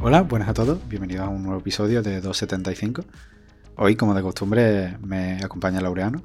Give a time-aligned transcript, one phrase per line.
[0.00, 3.04] Hola, buenas a todos, bienvenidos a un nuevo episodio de 275.
[3.74, 6.22] Hoy, como de costumbre, me acompaña Laureano.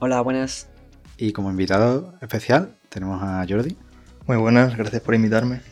[0.00, 0.68] Hola, buenas.
[1.16, 3.74] Y como invitado especial tenemos a Jordi.
[4.26, 5.62] Muy buenas, gracias por invitarme.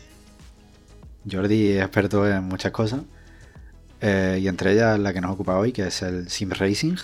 [1.31, 3.01] Jordi es experto en muchas cosas,
[4.01, 6.95] eh, y entre ellas la que nos ocupa hoy, que es el sim racing.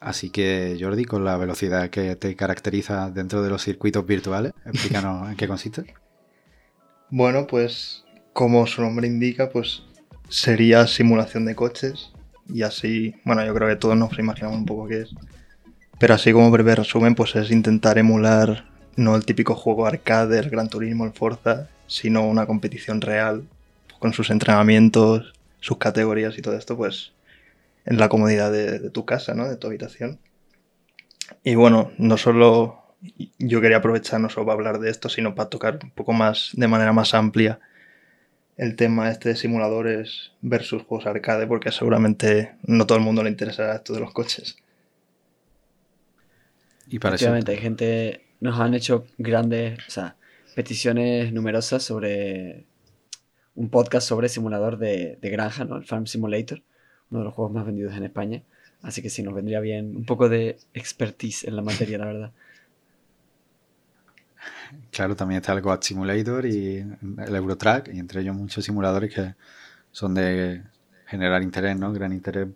[0.00, 5.28] Así que Jordi, con la velocidad que te caracteriza dentro de los circuitos virtuales, explícanos
[5.30, 5.94] en qué consiste.
[7.10, 9.82] Bueno, pues como su nombre indica, pues
[10.28, 12.12] sería simulación de coches
[12.48, 15.10] y así, bueno, yo creo que todos nos imaginamos un poco qué es.
[15.98, 18.64] Pero así como breve resumen, pues es intentar emular
[18.96, 23.48] no el típico juego arcade, el Gran Turismo, el Forza, sino una competición real
[23.98, 27.12] con sus entrenamientos, sus categorías y todo esto, pues
[27.84, 29.48] en la comodidad de, tu casa, ¿no?
[29.48, 30.18] De tu habitación.
[31.44, 32.78] Y bueno, no solo
[33.38, 36.50] yo quería aprovechar no solo para hablar de esto, sino para tocar un poco más,
[36.52, 37.60] de manera más amplia,
[38.60, 43.30] el tema este de simuladores versus juegos arcade, porque seguramente no todo el mundo le
[43.30, 44.58] interesará esto de los coches.
[46.86, 50.16] Y para Efectivamente, hay gente, nos han hecho grandes, o sea,
[50.54, 52.66] peticiones numerosas sobre
[53.54, 55.78] un podcast sobre simulador de, de granja, ¿no?
[55.78, 56.60] El Farm Simulator,
[57.10, 58.42] uno de los juegos más vendidos en España.
[58.82, 62.32] Así que sí, nos vendría bien un poco de expertise en la materia, la verdad.
[64.90, 69.34] Claro, también está el Goat Simulator y el Eurotrack, y entre ellos muchos simuladores que
[69.92, 70.62] son de
[71.06, 71.92] generar interés, ¿no?
[71.92, 72.48] Gran interés,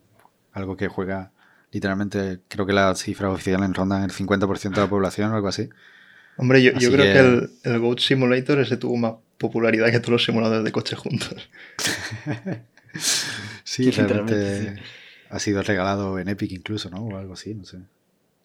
[0.52, 1.32] algo que juega
[1.72, 5.68] literalmente, creo que las cifras oficiales rondan el 50% de la población o algo así.
[6.36, 10.24] Hombre, yo, creo que, el, el, Goat Simulator ese tuvo más popularidad que todos los
[10.24, 11.48] simuladores de coches juntos.
[13.64, 14.76] sí, realmente
[15.30, 16.98] ha sido regalado en Epic incluso, ¿no?
[16.98, 17.78] O algo así, no sé.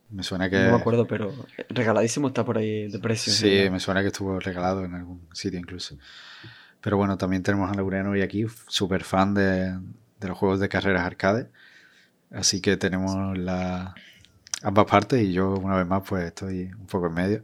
[0.10, 0.58] Me suena que...
[0.58, 1.34] No me acuerdo, pero
[1.70, 3.32] regaladísimo está por ahí de precio.
[3.32, 5.98] Sí, me suena que estuvo regalado en algún sitio incluso.
[6.82, 9.78] Pero bueno, también tenemos a Laureano y aquí, súper fan de,
[10.20, 11.50] de, los juegos de carreras arcade.
[12.32, 13.94] Así que tenemos la,
[14.62, 17.44] ambas partes y yo una vez más pues estoy un poco en medio.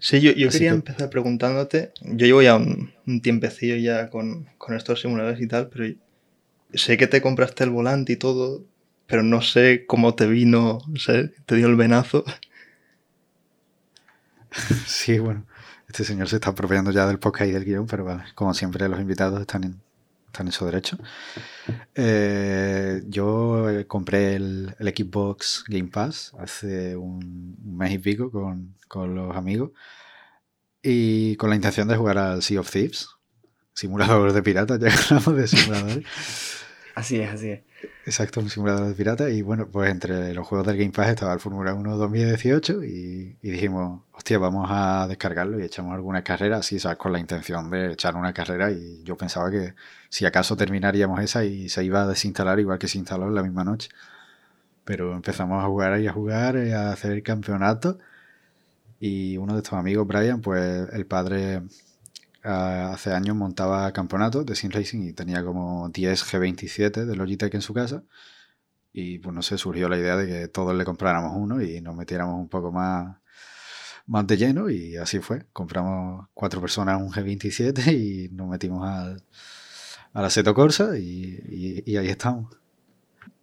[0.00, 5.46] Sí, yo, quería empezar preguntándote, yo llevo ya un, tiempecillo ya con, estos simuladores y
[5.46, 5.94] tal, pero
[6.72, 8.64] sé que te compraste el volante y todo,
[9.06, 10.78] pero no sé cómo te vino,
[11.46, 12.24] te dio el venazo.
[14.86, 15.44] Sí, bueno,
[15.88, 18.88] este señor se está apropiando ya del podcast y del guion, pero vale, como siempre
[18.88, 19.80] los invitados están en,
[20.26, 20.98] están en su derecho.
[21.94, 28.74] Eh, yo eh, compré el, el, Xbox Game Pass hace un, mes y pico con,
[28.86, 29.72] con, los amigos
[30.82, 33.08] y con la intención de jugar al Sea of Thieves,
[33.72, 36.04] simulador de piratas, ya hablamos de simuladores.
[36.94, 37.60] Así es, así es.
[38.06, 39.30] Exacto, un simulador de pirata.
[39.30, 43.36] Y bueno, pues entre los juegos del Game Pass estaba el Fórmula 1 2018 y,
[43.42, 46.98] dijimos, hostia, vamos a descargarlo y echamos alguna carrera, así, ¿sabes?
[46.98, 49.74] Con la intención de echar una carrera y yo pensaba que
[50.08, 53.42] si acaso terminaríamos esa y se iba a desinstalar igual que se instaló en la
[53.42, 53.88] misma noche.
[54.84, 57.98] Pero empezamos a jugar y a jugar, y a hacer campeonato.
[59.00, 61.62] Y uno de estos amigos, Brian, pues el padre
[62.44, 67.62] hace años montaba campeonatos de Sim Racing y tenía como 10 G27 de Logitech en
[67.62, 68.02] su casa.
[68.92, 71.96] Y pues no sé, surgió la idea de que todos le compráramos uno y nos
[71.96, 73.16] metiéramos un poco más,
[74.06, 75.46] más de lleno y así fue.
[75.52, 79.22] Compramos cuatro personas un G27 y nos metimos al,
[80.12, 82.54] a la Seto Corsa y, y, ahí estamos.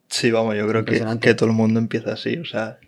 [0.07, 2.79] Sí, vamos, yo creo que, que, todo el mundo empieza así, o sea,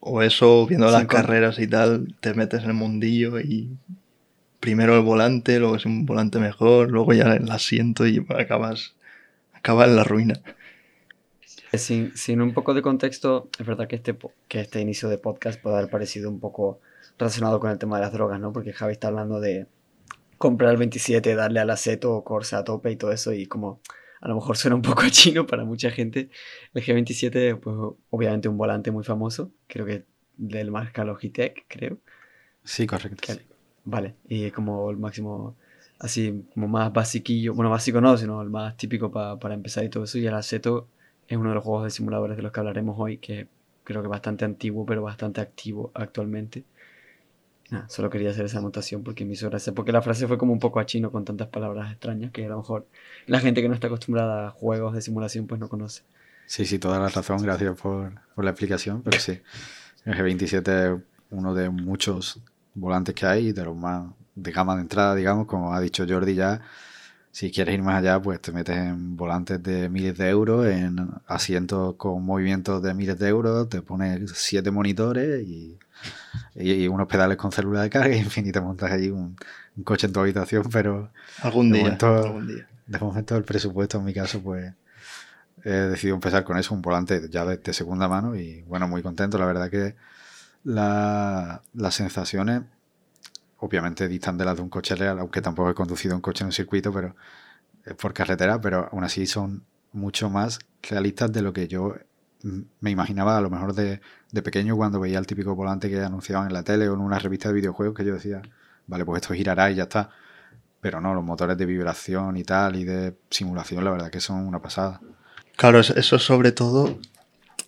[0.00, 3.76] o eso, viendo las carreras y tal, te metes en el mundillo y
[4.64, 8.94] primero el volante, luego es un volante mejor, luego ya el asiento y acabas,
[9.52, 10.40] acabas en la ruina.
[11.74, 14.16] Sin, sin, un poco de contexto, es verdad que este,
[14.48, 16.80] que este inicio de podcast puede haber parecido un poco
[17.18, 18.54] relacionado con el tema de las drogas, ¿no?
[18.54, 19.66] Porque Javi está hablando de
[20.38, 23.82] comprar el 27, darle al aceto o Corsa a tope y todo eso, y como
[24.22, 26.30] a lo mejor suena un poco chino para mucha gente.
[26.72, 27.76] El G27, pues
[28.08, 30.04] obviamente un volante muy famoso, creo que
[30.38, 31.98] del marca Logitech, creo.
[32.64, 33.34] Sí, correcto.
[33.84, 35.56] Vale, y es como el máximo,
[35.98, 40.04] así como más basiquillo, bueno, básico no, sino el más típico para empezar y todo
[40.04, 40.18] eso.
[40.18, 40.88] Y el Aceto
[41.28, 43.48] es uno de los juegos de simuladores de los que hablaremos hoy, que
[43.84, 46.64] creo que bastante antiguo, pero bastante activo actualmente.
[47.88, 50.60] Solo quería hacer esa anotación porque me hizo gracia, porque la frase fue como un
[50.60, 52.86] poco a chino con tantas palabras extrañas que a lo mejor
[53.26, 56.02] la gente que no está acostumbrada a juegos de simulación pues no conoce.
[56.46, 59.40] Sí, sí, toda la razón, gracias por, por la explicación, pero sí,
[60.04, 62.40] el G27 es uno de muchos
[62.74, 66.34] volantes que hay, de los más de gama de entrada, digamos, como ha dicho Jordi
[66.34, 66.60] ya.
[67.30, 71.10] Si quieres ir más allá, pues te metes en volantes de miles de euros, en
[71.26, 75.76] asientos con movimientos de miles de euros, te pones siete monitores y,
[76.54, 79.36] y, unos pedales con célula de carga y en fin, y te montas allí un,
[79.82, 81.10] coche en tu habitación, pero...
[81.42, 82.68] Algún día, algún día.
[82.86, 84.72] de momento el presupuesto en mi caso, pues
[85.64, 89.38] he decidido empezar con eso, un volante ya de, segunda mano y bueno, muy contento.
[89.38, 89.96] La verdad que
[90.64, 92.62] las sensaciones
[93.58, 96.46] obviamente distan de las de un coche real, aunque tampoco he conducido un coche en
[96.46, 97.14] un circuito, pero
[97.98, 101.94] por carretera, pero aún así son mucho más realistas de lo que yo
[102.80, 104.00] me imaginaba a lo mejor de,
[104.32, 107.18] de pequeño cuando veía el típico volante que anunciaban en la tele o en una
[107.18, 108.42] revista de videojuegos que yo decía,
[108.86, 110.10] vale, pues esto girará y ya está.
[110.80, 114.46] Pero no, los motores de vibración y tal y de simulación, la verdad que son
[114.46, 115.00] una pasada.
[115.56, 116.98] Claro, eso sobre todo,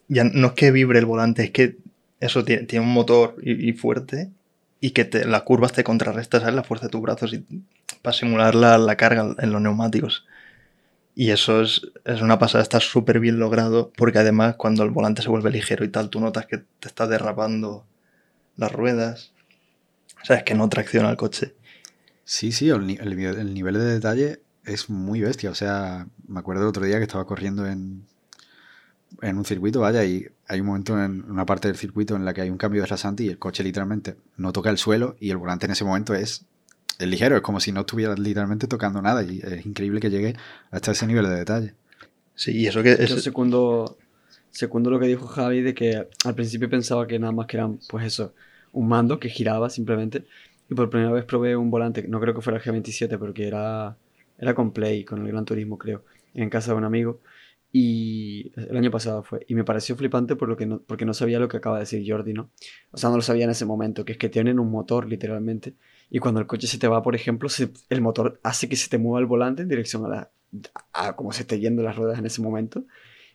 [0.09, 1.79] ya no es que vibre el volante, es que
[2.21, 4.31] eso tiene, un motor y, fuerte
[4.81, 6.55] y que te, las curvas te contrarrestas ¿sabes?
[6.55, 7.35] la fuerza de tus brazos
[8.03, 10.27] para simular la, la carga en los neumáticos.
[11.15, 15.23] Y eso es, es una pasada, está súper bien logrado, porque además cuando el volante
[15.23, 17.87] se vuelve ligero y tal, tú notas que te está derrapando
[18.57, 19.33] las ruedas.
[20.29, 21.55] O es que no tracciona el coche.
[22.25, 25.51] Sí, sí, el, el, nivel de detalle es muy bestia.
[25.51, 28.05] O sea, me acuerdo el otro día que estaba corriendo en,
[29.23, 32.35] en un circuito, vaya, y hay un momento en una parte del circuito en la
[32.35, 35.31] que hay un cambio de rasante y el coche literalmente no toca el suelo y
[35.31, 36.45] el volante en ese momento es
[36.99, 40.35] es ligero, es como si no estuviera literalmente tocando nada y es increíble que llegue
[40.71, 41.75] hasta ese nivel de detalle.
[42.35, 43.11] Sí, y eso que es...
[43.11, 43.99] Yo segundo,
[44.51, 47.79] segundo lo que dijo Javi de que al principio pensaba que nada más que eran,
[47.89, 48.35] pues eso,
[48.73, 50.25] un mando que giraba simplemente
[50.69, 53.97] y por primera vez probé un volante, no creo que fuera el G27 porque era,
[54.39, 56.03] era con Play, con el Gran Turismo creo,
[56.35, 57.21] en casa de un amigo
[57.79, 59.45] y el año pasado fue.
[59.49, 61.81] Y me pareció flipante por lo que no, porque no sabía lo que acaba de
[61.81, 62.51] decir Jordi, ¿no?
[62.91, 65.75] O sea, no lo sabía en ese momento, que es que tienen un motor literalmente
[66.09, 67.51] y cuando el coche se te va, por ejemplo,
[67.91, 70.31] el motor hace que se te mueva el volante en dirección a, la,
[70.95, 72.87] a como se esté yendo las ruedas en ese momento.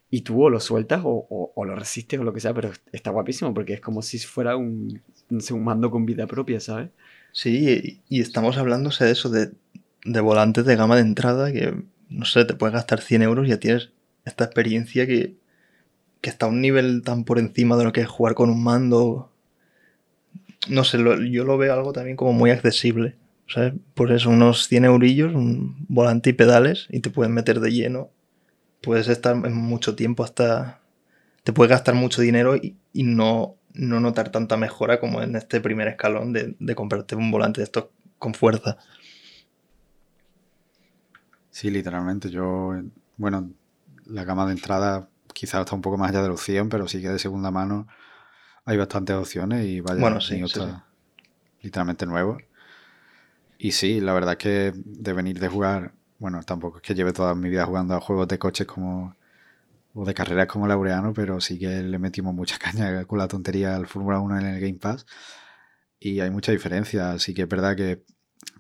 [0.10, 3.12] Y tú o lo sueltas o, o, lo resistes o lo que sea, pero está
[3.12, 6.90] guapísimo porque es como si fuera un, un mando con vida propia, ¿sabes?
[7.32, 9.52] Sí, y, estamos hablando de eso, de,
[10.04, 11.76] de volantes de gama de entrada que,
[12.10, 13.92] no sé, te puedes gastar 100 euros y ya tienes
[14.26, 15.36] esta experiencia que,
[16.22, 18.64] que está a un nivel tan por encima de lo que es jugar con un
[18.64, 19.32] mando
[20.70, 20.98] no sé,
[21.32, 23.16] yo lo veo algo también como muy accesible.
[23.48, 23.74] ¿sabes?
[23.94, 28.10] Por eso, unos 100 eurillos, un volante y pedales, y te puedes meter de lleno.
[28.82, 30.82] Puedes estar en mucho tiempo hasta.
[31.44, 35.88] Te puedes gastar mucho dinero y, no, no notar tanta mejora como en este primer
[35.88, 37.88] escalón de, de comprarte un volante de estos
[38.20, 38.78] con fuerza.
[41.50, 42.30] Sí, literalmente.
[42.30, 42.74] Yo,
[43.18, 43.52] bueno,
[44.12, 47.02] la gama de entrada quizás está un poco más allá de los 100, pero sí
[47.02, 47.88] que de segunda mano
[48.66, 50.42] hay bastantes opciones y vaya, bueno, sí,
[51.62, 52.38] literalmente nuevo.
[53.58, 57.36] Y sí, la verdad que de venir de jugar, bueno, tampoco es que lleve toda
[57.36, 59.16] mi vida jugando a juegos de coches como
[59.94, 63.76] o de carreras como Laureano, pero sí que le metimos mucha caña con la tontería
[63.76, 65.06] al Fórmula 1 en el Game Pass.
[66.00, 68.04] Y hay mucha diferencia, así que es verdad que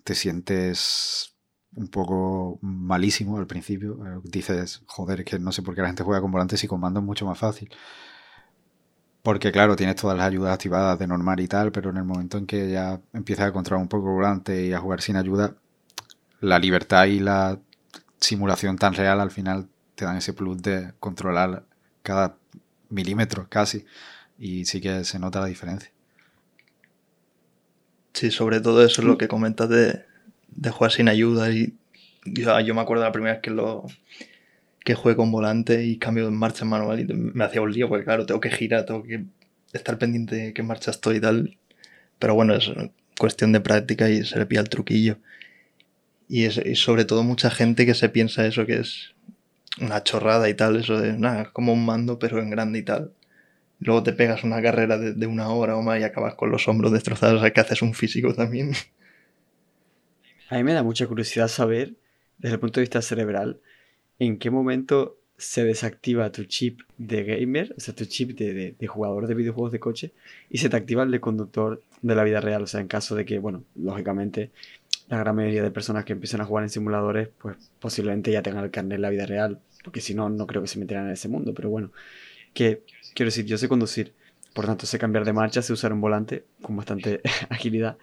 [0.03, 1.30] te sientes
[1.75, 3.97] un poco malísimo al principio.
[4.23, 6.79] Dices, joder, es que no sé por qué la gente juega con volantes y con
[6.79, 7.69] mando es mucho más fácil.
[9.23, 12.37] Porque claro, tienes todas las ayudas activadas de normal y tal, pero en el momento
[12.37, 15.55] en que ya empiezas a controlar un poco el volante y a jugar sin ayuda,
[16.39, 17.59] la libertad y la
[18.19, 21.65] simulación tan real al final te dan ese plus de controlar
[22.01, 22.35] cada
[22.89, 23.85] milímetro casi.
[24.39, 25.91] Y sí que se nota la diferencia.
[28.13, 30.03] Sí, sobre todo eso es lo que comentas de,
[30.71, 31.51] jugar sin ayuda.
[31.51, 31.73] Y
[32.25, 33.85] yo, yo me acuerdo la primera vez que lo,
[34.83, 38.05] que juegue con volante y cambio de marcha manual y me hacía un lío porque
[38.05, 39.25] claro, tengo que girar, tengo que
[39.73, 41.57] estar pendiente de qué marcha estoy y tal.
[42.19, 42.71] Pero bueno, es
[43.17, 45.17] cuestión de práctica y se le pilla el truquillo.
[46.27, 49.13] Y, es, sobre todo mucha gente que se piensa eso que es
[49.79, 53.11] una chorrada y tal, eso de nada, como un mando pero en grande y tal.
[53.79, 56.91] Luego te pegas una carrera de, una hora o más y acabas con los hombros
[56.91, 58.73] destrozados, o sea que haces un físico también.
[60.51, 61.95] A mí me da mucha curiosidad saber,
[62.37, 63.61] desde el punto de vista cerebral,
[64.19, 69.27] en qué momento se desactiva tu chip de gamer, o sea, tu chip de, jugador
[69.27, 70.11] de videojuegos de coche,
[70.49, 72.63] y se te activa el de conductor de la vida real.
[72.63, 74.51] O sea, en caso de que, bueno, lógicamente,
[75.07, 78.65] la gran mayoría de personas que empiezan a jugar en simuladores, pues posiblemente ya tengan
[78.65, 81.13] el carnet en la vida real, porque si no, no creo que se metieran en
[81.13, 81.53] ese mundo.
[81.53, 81.93] Pero bueno,
[82.53, 82.83] que
[83.15, 84.11] quiero decir, yo sé conducir,
[84.53, 87.97] por tanto sé cambiar de marcha, sé usar un volante con bastante agilidad.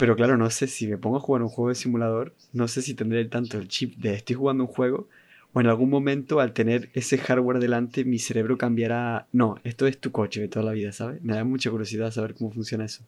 [0.00, 2.82] Pero claro, no sé si me pongo a jugar un juego de simulador, no sé
[2.82, 5.08] si tendré tanto el chip de estoy jugando un juego
[5.52, 10.00] o en algún momento al tener ese hardware delante mi cerebro cambiará, no, esto es
[10.00, 11.22] tu coche de toda la vida, ¿sabes?
[11.22, 13.04] Me da mucha curiosidad saber cómo funciona eso.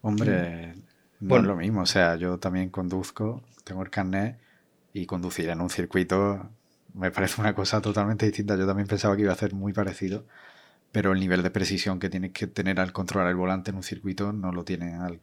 [0.00, 0.74] Hombre,
[1.20, 4.38] no es lo mismo, o sea, yo también conduzco, tengo el carnet
[4.92, 6.48] y conducir en un circuito
[6.94, 8.56] me parece una cosa totalmente distinta.
[8.56, 10.24] Yo también pensaba que iba a ser muy parecido,
[10.92, 13.82] pero el nivel de precisión que tienes que tener al controlar el volante en un
[13.82, 15.20] circuito no lo tiene al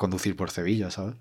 [0.00, 1.14] conducir por Sevilla, ¿sabes?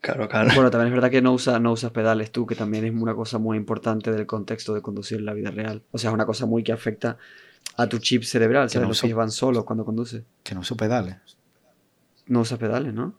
[0.00, 0.50] Claro, claro.
[0.56, 3.14] Bueno, también es verdad que no, usa, no usas pedales tú, que también es una
[3.14, 5.84] cosa muy importante del contexto de conducir en la vida real.
[5.92, 7.16] O sea, es una cosa muy que afecta
[7.76, 8.82] a tu chip cerebral, ¿sabes?
[8.82, 10.24] no Los pies van solos cuando conduces.
[10.42, 11.16] Que no uso pedales.
[12.26, 13.14] No usas pedales, ¿no?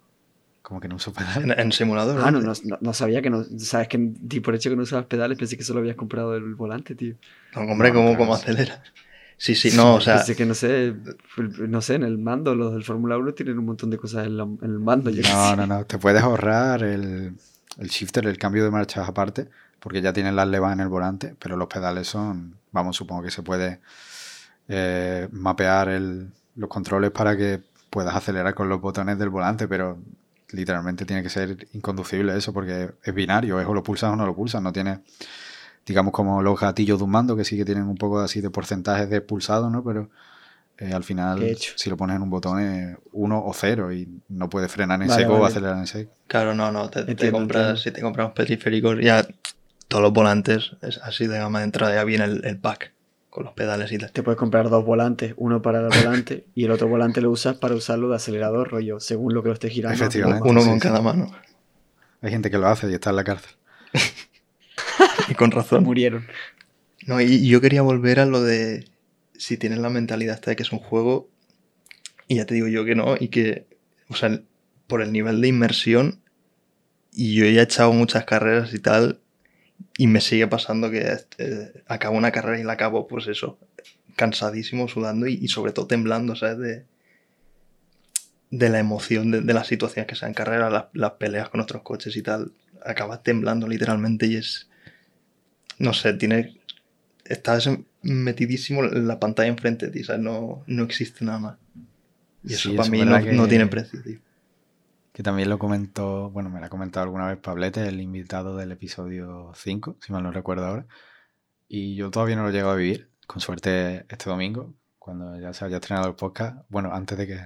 [0.61, 1.45] Como que no uso pedales.
[1.45, 2.19] En, en simulador.
[2.21, 2.51] Ah, no, ¿no?
[2.81, 3.45] no, sabía que no.
[3.57, 6.55] Sabes que di por hecho que no usabas pedales, pensé que solo habías comprado el
[6.55, 7.15] volante, tío.
[7.55, 8.51] No, hombre, No, ¿cómo, claro, cómo sí.
[9.45, 10.93] Sí, sí, no, o sea, Pensé que no sé,
[11.67, 14.37] no sé, en el mando, los del Fórmula 1 tienen un montón de cosas en,
[14.37, 15.09] la- en el mando.
[15.09, 15.85] yo No, no, no.
[15.85, 17.35] Te puedes ahorrar el,
[17.77, 21.35] el shifter, el cambio de marchas aparte, porque ya tienes las levas en el volante,
[21.39, 23.79] pero los pedales son, vamos, supongo que se puede
[24.67, 29.97] eh, mapear el- los controles para que puedas acelerar con los botones del volante, pero
[30.51, 34.25] literalmente tiene que ser inconducible eso, porque es binario, es o lo pulsas o no
[34.25, 35.01] lo pulsas, no tiene,
[35.85, 38.49] digamos, como los gatillos de un mando, que sí que tienen un poco así de
[38.49, 39.83] porcentajes de pulsado, ¿no?
[39.83, 40.09] Pero
[40.77, 41.73] eh, al final, hecho.
[41.75, 45.07] si lo pones en un botón, es uno o cero y no puedes frenar en
[45.07, 45.51] Vale, seco o vale.
[45.51, 46.11] acelerar en seco.
[46.27, 46.89] claro, no, no.
[46.89, 47.77] Te, te compras, entiendo.
[47.81, 49.25] si te compras un periféricos, ya
[49.87, 52.93] todos los volantes, es así de gama de entrada, ya viene el, el pack
[53.29, 54.11] con los pedales y tal.
[54.11, 57.55] Te puedes comprar dos volantes, uno para el volante y el otro volante lo usas
[57.57, 59.95] para usarlo de acelerador, rollo, según lo que lo estés girando.
[59.95, 60.47] Efectivamente.
[60.47, 60.87] Uno sí, con sí.
[60.87, 61.31] cada mano.
[62.21, 63.51] Hay gente que lo hace y está en la cárcel.
[65.29, 65.83] Y con razón.
[65.83, 66.25] Murieron.
[67.05, 68.85] No, y yo quería volver a lo de
[69.37, 71.29] si tienes la mentalidad esta de que es un juego,
[72.27, 73.65] y ya te digo yo que no, y que,
[74.07, 74.41] o sea,
[74.87, 76.21] por el nivel de inmersión,
[77.11, 79.19] y yo ya he echado muchas carreras y tal,
[79.97, 83.59] y me sigue pasando que eh, acabo una carrera y la acabo, pues eso,
[84.15, 86.57] cansadísimo, sudando y, y sobre todo temblando, ¿sabes?
[86.59, 86.85] De,
[88.51, 91.59] de la emoción de, de las situaciones que sean en carrera, las, las peleas con
[91.59, 92.51] otros coches y tal,
[92.85, 94.69] acabas temblando literalmente y es,
[95.79, 96.59] no sé, tiene,
[97.25, 97.69] estás
[98.01, 100.21] metidísimo en la pantalla enfrente de ti, ¿sabes?
[100.21, 101.57] No, no existe nada más.
[102.43, 104.19] Y eso Sí, para mí no, no tiene precio, tío.
[105.13, 108.71] Que también lo comentó, bueno, me lo ha comentado alguna vez Pablete, el invitado del
[108.71, 110.87] episodio 5, si mal no recuerdo ahora.
[111.67, 113.09] Y yo todavía no lo he llegado a vivir.
[113.27, 116.65] Con suerte este domingo, cuando ya se haya estrenado el podcast.
[116.67, 117.39] Bueno, antes de que,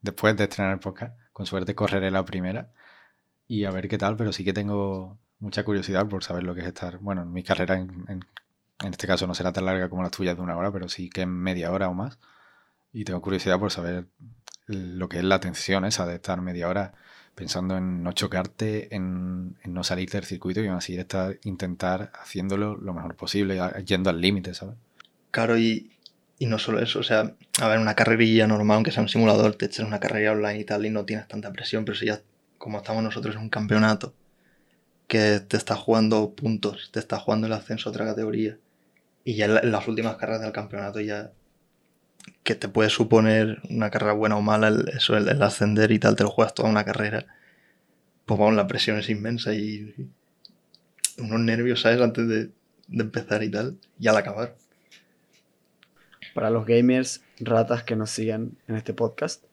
[0.00, 2.70] después de estrenar el podcast, con suerte correré la primera
[3.46, 6.60] y a ver qué tal, pero sí que tengo mucha curiosidad por saber lo que
[6.60, 6.98] es estar.
[6.98, 8.24] Bueno, mi carrera en, en,
[8.82, 11.10] en este caso no será tan larga como las tuyas de una hora, pero sí
[11.10, 12.18] que en media hora o más.
[12.92, 14.06] Y tengo curiosidad por saber
[14.66, 16.94] lo que es la tensión esa de estar media hora
[17.34, 22.12] pensando en no chocarte, en, en no salirte del circuito y aún así estar, intentar
[22.14, 24.76] haciéndolo lo mejor posible, yendo al límite, ¿sabes?
[25.30, 25.90] Claro, y,
[26.38, 29.54] y no solo eso, o sea, a ver, una carrerilla normal, aunque sea un simulador,
[29.54, 32.20] te echas una carrera online y tal y no tienes tanta presión, pero si ya,
[32.58, 34.14] como estamos nosotros en un campeonato,
[35.12, 38.56] que te está jugando puntos, te está jugando el ascenso a otra categoría,
[39.24, 41.32] y ya en, la- en las últimas carreras del campeonato ya
[42.42, 46.16] que te puede suponer una carrera buena o mala, el- eso, el, ascender y tal,
[46.16, 47.26] te lo juegas toda una carrera,
[48.24, 49.94] pues vamos, la presión es inmensa y
[51.18, 52.00] unos nervios, ¿sabes?
[52.00, 54.56] Antes de, de empezar y tal, y al acabar.
[56.32, 59.44] Para los gamers, ratas que nos sigan en este podcast,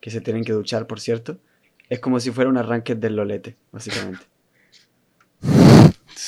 [0.00, 1.38] que se tienen que duchar, por cierto,
[1.90, 4.31] es como si fuera un arranque del lolete, básicamente.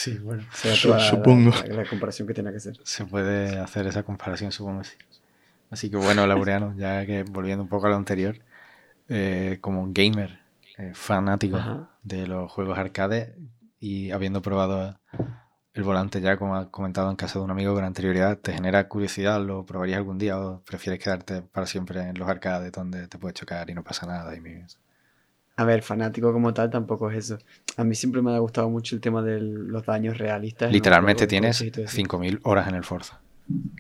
[0.05, 0.43] Sí, bueno.
[0.53, 1.51] Su- la- supongo.
[1.67, 2.77] La, la comparación que tiene que ser.
[2.85, 4.97] Se puede hacer esa comparación, supongo que sí.
[5.71, 8.37] Así que bueno, Laureano, ya que volviendo un poco a lo anterior,
[9.09, 10.41] eh, como un gamer
[10.77, 11.91] eh, fanático Ajá.
[12.03, 13.35] de los juegos arcade
[13.81, 14.99] y habiendo probado
[15.73, 18.87] el volante ya, como has comentado en casa de un amigo con anterioridad, ¿te genera
[18.89, 19.41] curiosidad?
[19.41, 23.35] ¿Lo probarías algún día o prefieres quedarte para siempre en los arcades donde te puedes
[23.35, 24.37] chocar y no pasa nada?
[24.37, 24.67] Y me-
[25.57, 27.39] A ver, fanático como tal tampoco es eso.
[27.77, 30.73] A mí siempre me ha gustado mucho el tema de los daños realistas.
[30.73, 31.97] Literalmente tienes coches y todo eso.
[31.97, 33.21] 5.000 horas en el Forza.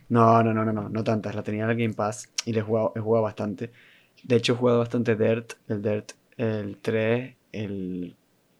[0.09, 1.35] No, no, no, no, no, no tantas.
[1.35, 3.73] La tenía en el Game Pass y le he jugado, he jugado bastante.
[4.23, 8.17] De hecho, he jugado bastante Dirt, el Dirt, el 3, el,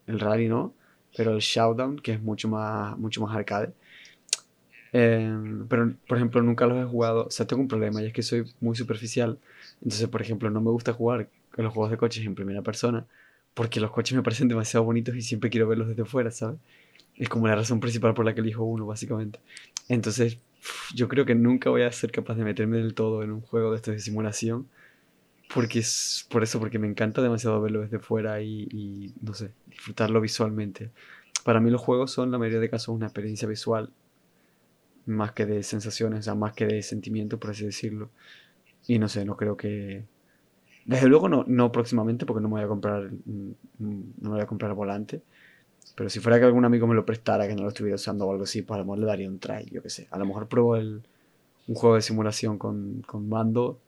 [0.07, 0.75] el Rally no,
[1.17, 3.73] pero el Showdown, que es mucho más, mucho más arcade.
[4.93, 5.37] Eh,
[5.69, 7.27] pero, por ejemplo, nunca los he jugado.
[7.27, 9.39] O sea, tengo un problema y es que soy muy superficial.
[9.77, 13.07] Entonces, por ejemplo, no me gusta jugar con los juegos de coches en primera persona
[13.55, 16.59] porque los coches me parecen demasiado bonitos y siempre quiero verlos desde fuera, ¿sabes?
[17.15, 19.39] Es como la razón principal por la que elijo uno, básicamente.
[19.89, 20.39] Entonces,
[20.93, 23.71] yo creo que nunca voy a ser capaz de meterme del todo en un juego
[23.71, 24.69] de estos de simulación.
[25.55, 29.53] Porque es por eso, porque me encanta demasiado verlo desde fuera y, y, no sé,
[29.69, 30.91] disfrutarlo visualmente.
[31.45, 33.93] Para mí los juegos son, la mayoría de casos, una experiencia visual
[35.07, 38.11] más que de sensaciones, o sea, más que de sentimiento, por así decirlo.
[38.89, 40.05] Y no sé, no creo que...
[40.85, 44.41] Desde luego no, no próximamente, porque no me voy a comprar, mm, no me voy
[44.41, 45.23] a comprar volante.
[45.95, 48.33] Pero si fuera que algún amigo me lo prestara, que no lo estuviera usando o
[48.33, 50.09] algo así, pues a lo mejor le daría un try, yo qué sé.
[50.11, 51.03] A lo mejor pruebo el,
[51.69, 53.79] un juego de simulación con, con mando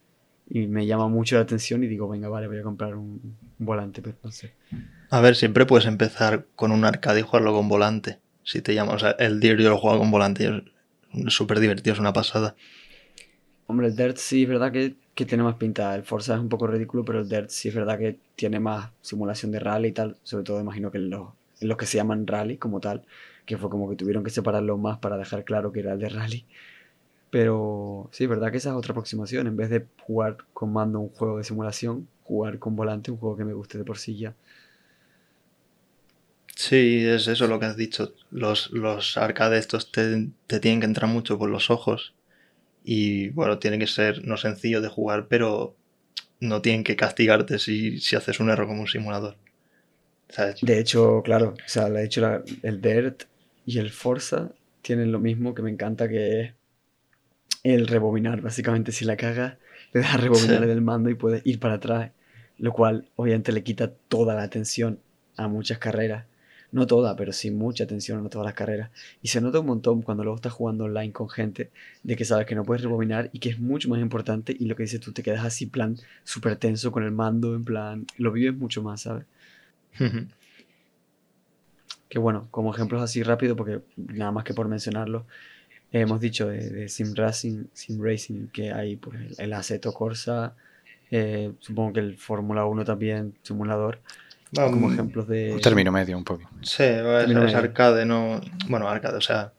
[0.49, 4.01] y me llama mucho la atención y digo, venga, vale, voy a comprar un, volante,
[4.01, 4.53] pero no sé.
[5.11, 8.21] A ver, siempre puedes empezar con un arcade y jugarlo con volante.
[8.45, 10.63] Si te llama, o sea, el Dirt yo lo juego con volante
[11.13, 12.55] es súper divertido, es una pasada.
[13.67, 15.95] Hombre, el Dirt sí es verdad que, que, tiene más pinta.
[15.97, 18.91] El Forza es un poco ridículo, pero el Dirt sí es verdad que tiene más
[19.03, 20.17] simulación de rally y tal.
[20.23, 21.31] Sobre todo imagino que en los,
[21.61, 23.05] los que se llaman rally como tal,
[23.47, 26.09] que fue como que tuvieron que separarlo más para dejar claro que era el de
[26.11, 26.47] rally.
[27.31, 29.47] Pero sí, verdad que esa es otra aproximación.
[29.47, 33.37] En vez de jugar con mando un juego de simulación, jugar con volante un juego
[33.37, 34.35] que me guste de por sí ya.
[36.57, 38.15] Sí, es eso lo que has dicho.
[38.31, 42.15] Los, los arcades estos te, te, tienen que entrar mucho por los ojos.
[42.89, 45.75] Y bueno, tienen que ser no sencillos de jugar, pero
[46.39, 49.37] no tienen que castigarte si, si haces un error como un simulador.
[50.63, 53.25] De hecho, claro, o sea, de hecho el Dirt
[53.65, 54.53] y el Forza
[54.83, 56.53] tienen lo mismo que me encanta que es
[57.65, 58.41] el rebobinar.
[58.41, 59.57] Básicamente, si la cagas,
[59.93, 62.13] le das a rebobinar el mando y puedes ir para atrás,
[62.59, 65.01] lo cual obviamente le quita toda la atención
[65.37, 66.27] a muchas carreras.
[66.77, 68.91] No toda, pero sí mucha atención a todas las carreras.
[69.23, 71.71] Y se nota un montón cuando luego estás jugando online con gente
[72.03, 74.55] de que sabes que no puedes rebobinar y que es mucho más importante.
[74.59, 77.65] Y lo que dices tú, te quedas así, plan, súper tenso con el mando, en
[77.65, 79.25] plan, lo vives mucho más, ¿sabes?
[82.11, 85.25] que bueno, como ejemplos así rápido, porque nada más que por mencionarlo,
[85.93, 90.55] hemos dicho de, Sim Racing, Sim Racing, que hay pues, el Aceto Corsa,
[91.11, 94.01] eh, supongo que el Fórmula 1 también, simulador,
[94.55, 95.55] como ejemplos de...
[95.55, 96.49] Un término medio un poco.
[96.63, 98.41] Sí, es, arcade, no...
[98.69, 99.53] Bueno, arcade, o sea,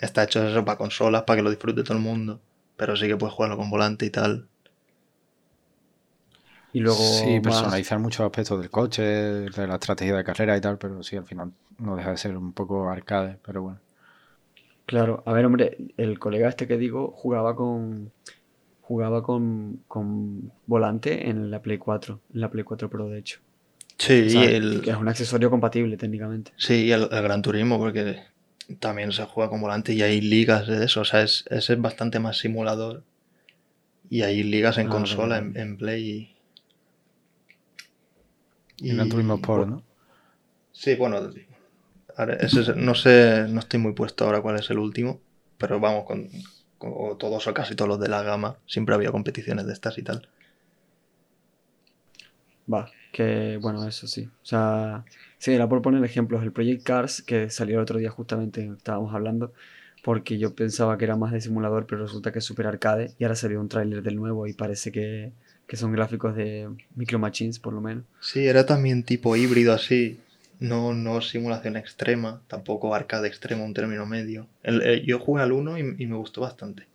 [0.00, 2.40] está hecho eso para consolas, para que lo disfrute todo el mundo,
[2.76, 4.48] pero sí que puedes jugarlo con volante y tal.
[6.72, 10.76] Y luego sí, personalizar muchos aspectos del coche, de la estrategia de carrera y tal,
[10.76, 13.80] pero sí, al final no deja de ser un poco arcade, pero bueno.
[14.84, 18.12] Claro, a ver, hombre, el colega este que digo jugaba con
[18.82, 19.82] jugaba con,
[20.66, 23.40] volante en la Play 4, en la Play 4 Pro de hecho.
[23.98, 26.52] Sí, que es un accesorio compatible técnicamente.
[26.56, 28.22] Sí, el, el, Gran Turismo, porque
[28.78, 32.18] también se juega con volante y hay ligas de eso, o sea, es, es bastante
[32.18, 33.04] más simulador.
[34.08, 36.36] Y hay ligas en ah, consola, En, Play.
[38.76, 39.82] Y, Gran Turismo Sport, ¿no?
[40.72, 41.20] Sí, bueno,
[42.76, 45.20] no sé, no estoy muy puesto ahora cuál es el último,
[45.58, 46.28] pero vamos, con,
[47.18, 50.28] todos o casi todos los de la gama, siempre había competiciones de estas y tal.
[52.72, 54.28] Va, que bueno, eso sí.
[54.42, 55.06] O sea,
[55.38, 56.42] sí, era por poner ejemplos.
[56.42, 59.54] El Project Cars, que salió el otro día justamente, estábamos hablando,
[60.04, 63.24] porque yo pensaba que era más de simulador, pero resulta que es super arcade, y
[63.24, 65.32] ahora salió un tráiler del nuevo y parece que,
[65.66, 68.04] que son gráficos de Micro Machines, por lo menos.
[68.20, 70.20] Sí, era también tipo híbrido así.
[70.60, 74.46] No, no simulación extrema, tampoco arcade extremo, un término medio.
[74.62, 76.86] El, yo jugué al 1 y, me gustó bastante.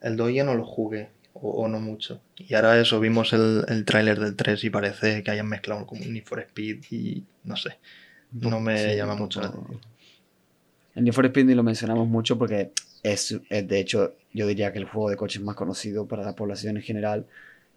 [0.00, 2.20] El 2 ya no lo jugué, o, no mucho.
[2.36, 6.04] Y ahora eso, vimos el, el tráiler del 3 y parece que hayan mezclado como
[6.04, 7.78] Need for Speed y no sé.
[8.32, 9.80] No me llama mucho la atención.
[10.94, 14.72] El Need for Speed ni lo mencionamos mucho porque es, es, de hecho, yo diría
[14.72, 17.26] que el juego de coches más conocido para la población en general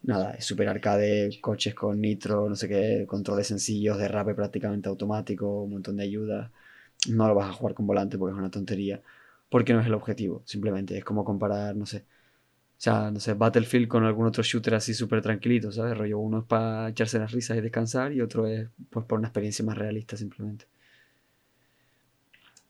[0.04, 5.64] nada, es super arcade, coches con nitro, no sé qué, controles sencillos, derrape prácticamente automático,
[5.64, 6.52] un montón de ayuda.
[7.10, 9.02] No lo vas a jugar con volante porque es una tontería,
[9.50, 12.06] porque no es el objetivo, simplemente es como comparar, no sé,
[12.78, 15.98] sea, no sé, Battlefield con algún otro shooter así súper tranquilito, ¿sabes?
[15.98, 19.30] Rollo, uno es para echarse las risas y descansar y otro es pues por una
[19.30, 20.66] experiencia más realista simplemente.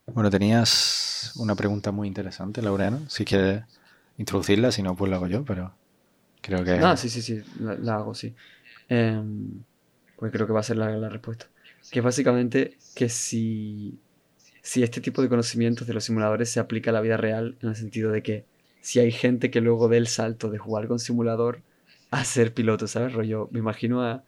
[0.06, 3.64] Bueno, tenías una pregunta muy interesante, Laureano, si quieres
[4.18, 5.74] introducirla, si no, pues la hago yo, pero...
[6.42, 6.72] Creo que...
[6.72, 8.36] Ah, sí, sí, sí, la, hago, sí.
[8.90, 9.64] Em,
[10.18, 11.48] pues creo que va a ser la, respuesta.
[11.90, 13.98] Que es básicamente que si,
[14.62, 17.70] si este tipo de conocimientos de los simuladores se aplica a la vida real, en
[17.70, 18.46] el sentido de que
[18.84, 21.62] si hay gente que luego dé el salto de jugar con simulador
[22.12, 23.14] a ser piloto, ¿sabes?
[23.14, 24.24] Rollo, me imagino a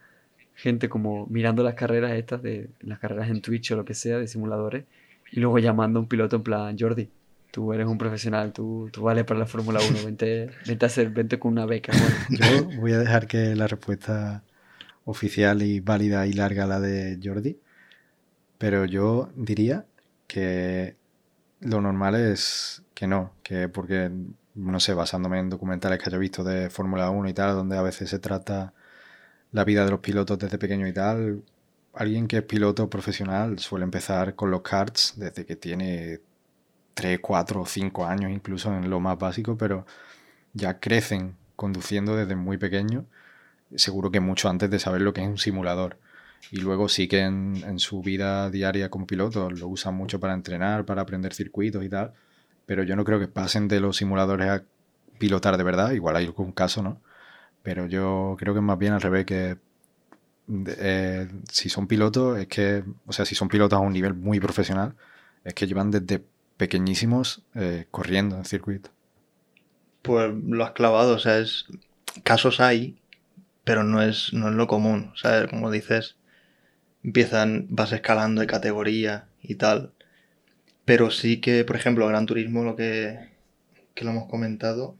[0.55, 4.17] gente como mirando las carreras estas, de las carreras en Twitch o lo que sea,
[4.17, 4.85] de simuladores,
[5.29, 7.09] y luego llamando a un piloto en plan, Jordi,
[7.51, 11.09] tú eres un profesional, tú, tú vales para la Fórmula 1, vente, vente, a hacer,
[11.09, 11.91] vente con una beca.
[12.29, 14.41] Yo voy a dejar que la respuesta
[15.03, 17.59] oficial y válida y larga la de Jordi,
[18.57, 19.85] pero yo diría
[20.27, 20.95] que
[21.59, 24.09] lo normal es que no, que porque,
[24.55, 27.81] no sé, basándome en documentales que haya visto de Fórmula 1 y tal, donde a
[27.81, 28.73] veces se trata
[29.51, 31.43] la vida de los pilotos desde pequeño y tal,
[31.93, 36.19] alguien que es piloto profesional suele empezar con los karts desde que tiene
[36.93, 39.85] 3, 4 o 5 años incluso en lo más básico, pero
[40.53, 43.05] ya crecen conduciendo desde muy pequeño,
[43.75, 45.99] seguro que mucho antes de saber lo que es un simulador.
[46.51, 50.85] Y luego sí que en, su vida diaria como piloto lo usan mucho para entrenar,
[50.85, 52.13] para aprender circuitos y tal,
[52.65, 54.63] pero yo no creo que pasen de los simuladores a
[55.17, 57.01] pilotar de verdad, igual hay algún caso, ¿no?
[57.63, 59.57] Pero yo creo que más bien al revés, que
[60.67, 64.39] eh, si son pilotos, es que, o sea, si son pilotos a un nivel muy
[64.39, 64.95] profesional,
[65.43, 66.23] es que llevan desde
[66.57, 68.89] pequeñísimos eh, corriendo en circuito.
[70.01, 71.65] Pues lo has clavado, o sea, es,
[72.23, 72.97] casos hay,
[73.63, 75.11] pero no es, no es lo común.
[75.13, 76.15] O sea, como dices,
[77.03, 79.91] empiezan, vas escalando de categoría y tal.
[80.85, 83.29] Pero sí que, por ejemplo, Gran Turismo, lo que,
[83.95, 84.95] que lo hemos comentado,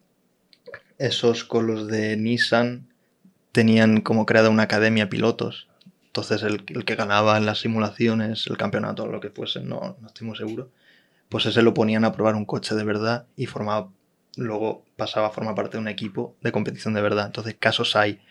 [0.98, 2.88] esos con los de Nissan
[3.52, 5.68] tenían como creada una academia pilotos.
[6.08, 10.08] Entonces el, que ganaba en las simulaciones, el campeonato o lo que fuese, no, no
[10.08, 10.72] estoy muy seguro,
[11.30, 13.92] pues ese lo ponían a probar un coche de verdad y formaba,
[14.38, 17.28] luego pasaba a formar parte de un equipo de competición de verdad.
[17.28, 18.22] Entonces casos hay.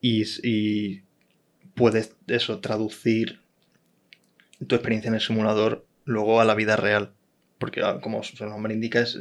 [0.00, 1.02] Y, y
[1.74, 3.40] puedes eso, traducir
[4.66, 7.12] tu experiencia en el simulador luego a la vida real.
[7.58, 9.18] Porque ah, como su nombre indica es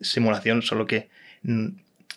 [0.00, 1.08] simulación, solo que
[1.42, 1.68] mm,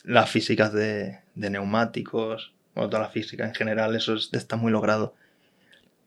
[0.04, 5.16] las físicas de, neumáticos, o toda la física en general, eso está muy logrado.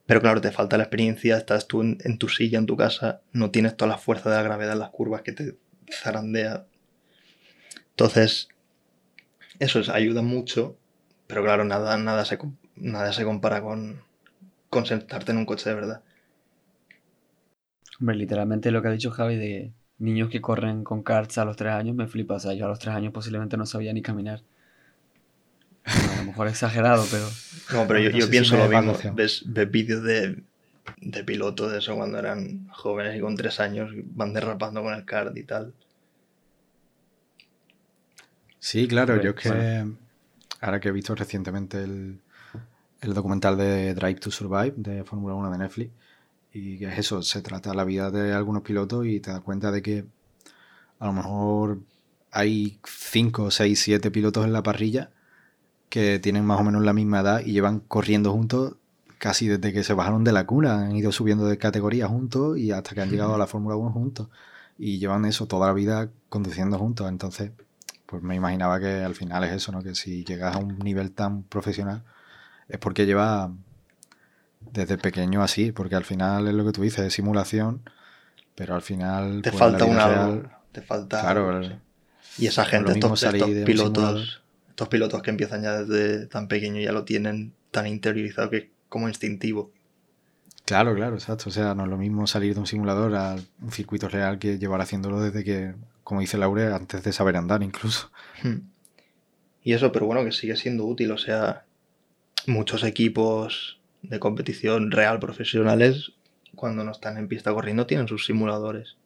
[0.05, 3.51] Pero claro, te falta la experiencia, estás tú en, tu silla, en tu casa, no
[3.51, 5.55] tienes toda la fuerza de la gravedad en las curvas que te
[5.89, 6.65] zarandea.
[7.91, 8.49] Entonces,
[9.59, 10.77] eso ayuda mucho,
[11.27, 12.37] pero claro, nada, nada, se,
[12.75, 14.01] nada se compara con,
[14.69, 16.01] con sentarte en un coche de verdad.
[17.99, 21.55] Hombre, literalmente lo que ha dicho Javi de niños que corren con karts a los
[21.55, 22.35] tres años me flipa.
[22.35, 24.41] O sea, yo a los tres años posiblemente no sabía ni caminar.
[25.85, 27.25] a lo mejor exagerado, pero.
[27.73, 28.97] No, pero yo, pienso lo mismo.
[29.13, 30.43] Ves, vídeos de,
[31.01, 35.05] de pilotos de eso cuando eran jóvenes y con tres años van derrapando con el
[35.05, 35.73] kart y tal.
[38.59, 39.85] Sí, claro, yo es que.
[40.61, 42.21] Ahora que he visto recientemente el,
[43.01, 45.91] el documental de Drive to Survive de Fórmula 1 de Netflix
[46.53, 49.71] y que es eso, se trata la vida de algunos pilotos y te das cuenta
[49.71, 50.05] de que
[50.99, 51.79] a lo mejor
[52.31, 55.11] hay 5, 6, 7 pilotos en la parrilla
[55.89, 58.75] que tienen más o menos la misma edad y llevan corriendo juntos
[59.17, 62.71] casi desde que se bajaron de la cuna, han ido subiendo de categoría juntos y
[62.71, 64.27] hasta que han llegado a la Fórmula 1 juntos.
[64.77, 67.07] Y llevan eso toda la vida conduciendo juntos.
[67.07, 67.51] Entonces,
[68.05, 69.81] pues me imaginaba que al final es eso, ¿no?
[69.81, 72.03] Que si llegas a un nivel tan profesional
[72.67, 73.53] es porque lleva
[74.71, 77.81] desde pequeño así, porque al final es lo que tú dices, es simulación,
[78.55, 79.41] pero al final...
[79.41, 81.21] Te pues, falta un algo, te falta...
[81.21, 81.61] Claro,
[82.37, 83.25] y esa gente, estos,
[83.65, 88.57] pilotos, estos pilotos que empiezan ya desde tan pequeño ya lo tienen tan interiorizado que
[88.57, 89.71] es como instintivo.
[90.65, 91.49] Claro, claro, exacto.
[91.49, 94.57] O sea, no es lo mismo salir de un simulador a un circuito real que
[94.57, 98.11] llevar haciéndolo desde que, como dice Laure, antes de saber andar incluso.
[98.41, 98.69] Hmm.
[99.63, 101.11] Y eso, pero bueno, que sigue siendo útil.
[101.11, 101.65] O sea,
[102.47, 106.11] muchos equipos de competición real profesionales,
[106.55, 108.97] cuando no están en pista corriendo, tienen sus simuladores.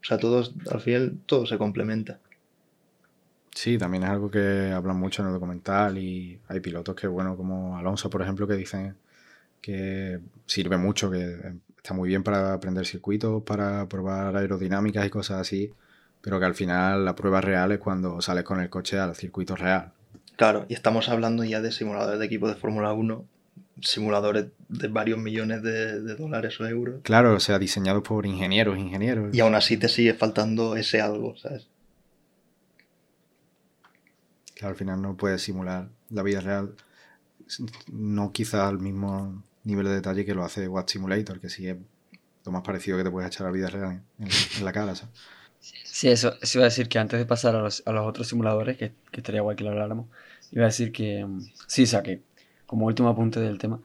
[0.00, 2.20] O sea, todos, al final, todo se complementa.
[3.54, 7.36] Sí, también es algo que hablan mucho en el documental y hay pilotos que, bueno,
[7.36, 8.96] como Alonso, por ejemplo, que dicen
[9.60, 15.40] que sirve mucho, que está muy bien para aprender circuitos, para probar aerodinámicas y cosas
[15.40, 15.72] así,
[16.20, 19.54] pero que al final la prueba real es cuando sales con el coche al circuito
[19.54, 19.92] real.
[20.36, 23.24] Claro, y estamos hablando ya de simuladores de equipos de Fórmula 1
[23.80, 27.00] simuladores de varios millones de, dólares o euros.
[27.02, 29.34] Claro, o sea, diseñados por ingenieros, ingenieros.
[29.34, 31.68] Y aún así te sigue faltando ese algo, ¿sabes?
[34.54, 36.76] Claro, al final no puedes simular la vida real,
[37.90, 41.76] no quizá al mismo nivel de detalle que lo hace Watch Simulator, que sí es
[42.44, 45.14] lo más parecido que te puedes echar a la vida real en, la cara, ¿sabes?
[45.60, 48.28] Sí, eso, eso iba a decir que antes de pasar a los, a los otros
[48.28, 50.06] simuladores, que, que, estaría guay que lo habláramos,
[50.50, 52.22] iba a decir que mm, sí, o sea, que
[52.72, 53.82] como último apunte del tema,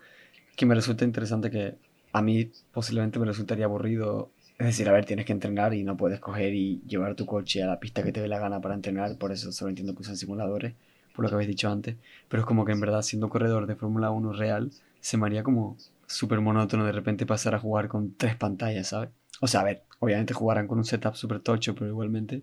[0.55, 1.75] que me resulta interesante que
[2.13, 4.31] a mí posiblemente me resultaría aburrido.
[4.57, 7.61] Es decir, a ver, tienes que entrenar y no puedes coger y llevar tu coche
[7.61, 10.03] a la pista que te dé la gana para entrenar, por eso solo entiendo que
[10.03, 10.73] usan simuladores,
[11.13, 11.97] por lo que habéis dicho antes,
[12.29, 14.71] pero es como que en verdad siendo corredor de Fórmula 1 real,
[15.01, 19.09] se me haría como súper monótono de repente pasar a jugar con tres pantallas, ¿sabes?
[19.41, 22.41] O sea, a ver, obviamente jugarán con un setup súper tocho, pero igualmente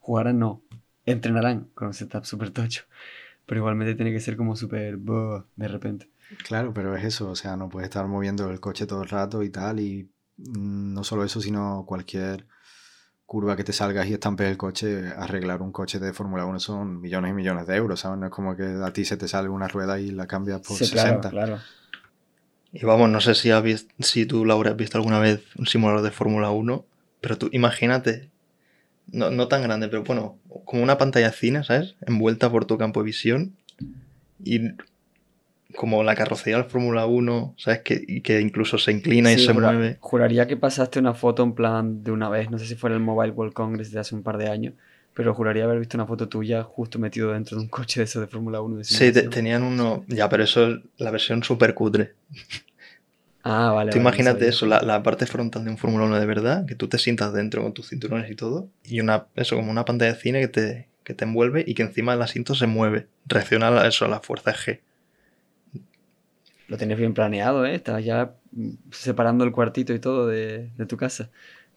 [0.00, 0.62] jugarán no,
[1.04, 2.84] entrenarán con un setup súper tocho
[3.46, 6.10] pero igualmente tiene que ser como súper de repente.
[6.44, 9.42] Claro, pero es eso, o sea, no puedes estar moviendo el coche todo el rato
[9.42, 12.46] y tal, y mm, no solo eso, sino cualquier
[13.26, 17.00] curva que te salgas y estampes el coche, arreglar un coche de Fórmula 1 son
[17.00, 18.18] millones y millones de euros, ¿sabes?
[18.18, 20.76] No es como que a ti se te sale una rueda y la cambias por
[20.76, 21.30] sí, 60.
[21.30, 21.62] Claro, claro.
[22.72, 25.66] Y vamos, no sé si, has visto, si tú, Laura, has visto alguna vez un
[25.66, 26.86] simulador de Fórmula 1,
[27.20, 28.31] pero tú imagínate
[29.10, 31.94] no, no tan grande, pero bueno, como una pantalla cine, ¿sabes?
[32.06, 33.56] Envuelta por tu campo de visión.
[34.44, 34.60] Y
[35.76, 37.80] como la carrocería del Fórmula 1, ¿sabes?
[37.80, 39.96] Que, que incluso se inclina y se mueve.
[40.00, 42.94] Juraría que pasaste una foto en plan de una vez, no sé si fue en
[42.96, 44.74] el Mobile World Congress de hace un par de años,
[45.14, 48.20] pero juraría haber visto una foto tuya justo metido dentro de un coche de eso
[48.20, 48.76] de Fórmula 1.
[48.76, 50.04] De Sí, te- tenían uno.
[50.08, 52.14] Ya, pero eso es la versión super cutre.
[53.42, 53.90] Ah, vale.
[53.90, 56.74] Tú vale, imagínate eso, la, la parte frontal de un Fórmula 1 de verdad, que
[56.74, 60.14] tú te sientas dentro con tus cinturones y todo, y una, eso, como una pantalla
[60.14, 63.08] de cine que te, que te envuelve y que encima el asiento se mueve.
[63.26, 64.80] Reacciona a eso, a la fuerza G.
[66.68, 67.74] Lo tenías bien planeado, ¿eh?
[67.74, 68.34] Estabas ya
[68.90, 71.30] separando el cuartito y todo de, de tu casa.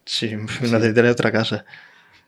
[0.04, 1.64] Sí, necesitaría otra casa.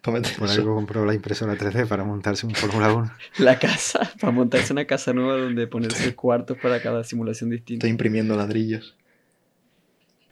[0.03, 0.61] para meter Por eso.
[0.61, 3.13] algo compró la impresora 3D para montarse un Fórmula 1.
[3.39, 7.87] La casa, para montarse una casa nueva donde ponerse cuartos para cada simulación distinta.
[7.87, 8.97] Estoy imprimiendo ladrillos.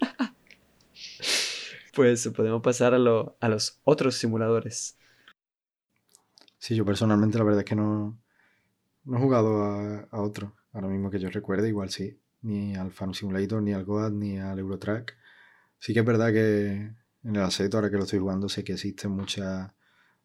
[1.94, 4.98] Pues podemos pasar a, lo- a los otros simuladores.
[6.58, 8.18] Sí, yo personalmente la verdad es que no,
[9.04, 10.54] no he jugado a, a otro.
[10.72, 12.20] Ahora mismo que yo recuerde, igual sí.
[12.42, 15.16] Ni al Farm Simulator, ni al Goat, ni al Eurotrack.
[15.80, 16.72] Sí que es verdad que
[17.24, 19.72] en el Assetto, ahora que lo estoy jugando, sé que existen muchas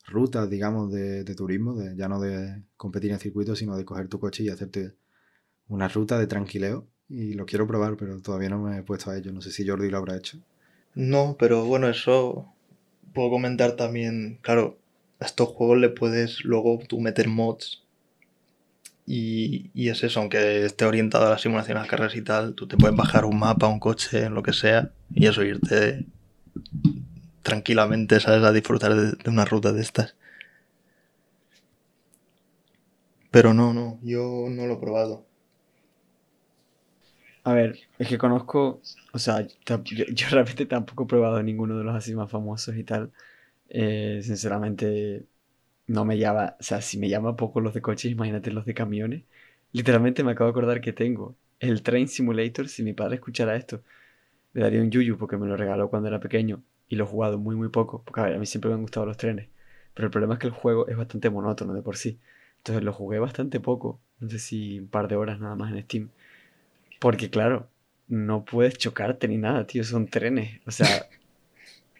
[0.08, 4.08] rutas, digamos, de, de turismo, de, ya no de competir en circuitos, sino de coger
[4.10, 4.96] tu coche y hacerte
[5.70, 6.88] una ruta de tranquileo.
[7.13, 9.34] Y lo quiero probar, pero todavía no me he puesto a ello.
[9.34, 10.38] No sé si Jordi lo habrá hecho.
[10.95, 12.54] No, pero bueno, eso
[13.13, 14.39] puedo comentar también.
[14.41, 14.78] Claro,
[15.19, 17.84] a estos juegos le puedes luego tú meter mods.
[19.06, 22.54] Y, y es eso, aunque esté orientado a la simulación, a las carreras y tal,
[22.56, 26.06] tú te puedes bajar un mapa, un coche, lo que sea, y eso irte
[27.41, 28.43] tranquilamente, ¿sabes?
[28.43, 30.15] A disfrutar de, de una ruta de estas.
[33.32, 35.26] Pero no, no, yo no lo he probado.
[37.43, 38.82] A ver, es que conozco,
[39.13, 42.84] o sea, yo, yo realmente tampoco he probado ninguno de los así más famosos y
[42.84, 43.12] tal.
[43.69, 45.25] Eh, sinceramente,
[45.88, 48.73] no me llama, o sea, si me llama poco los de coches, imagínate los de
[48.75, 49.23] camiones.
[49.73, 52.69] Literalmente me acabo de acordar que tengo el Train Simulator.
[52.69, 53.84] Si mi padre escuchara esto,
[54.54, 57.38] le daría un yuyu porque me lo regaló cuando era pequeño y lo he jugado
[57.39, 58.04] muy, muy poco.
[58.04, 59.49] Porque a mí siempre me han gustado los trenes.
[59.93, 62.19] Pero el problema es que el juego es bastante monótono de por sí.
[62.58, 65.84] Entonces lo jugué bastante poco, no sé si un par de horas nada más en
[65.84, 66.10] Steam.
[67.02, 67.68] Porque claro,
[68.08, 70.62] no puedes chocarte ni nada, tío, son trenes.
[70.68, 71.08] O sea,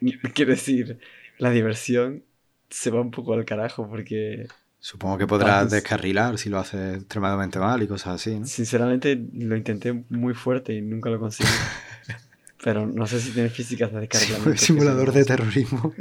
[0.34, 1.00] quiero decir,
[1.38, 2.22] la diversión
[2.70, 4.46] se va un poco al carajo porque
[4.78, 8.46] Supongo que podrás descarrilar si lo haces extremadamente mal y cosas así, ¿no?
[8.46, 11.48] sinceramente lo intenté muy fuerte y nunca lo conseguí.
[12.62, 14.52] Pero no sé si tiene físicas de descarrilamiento.
[14.52, 15.92] que Simulador de terrorismo.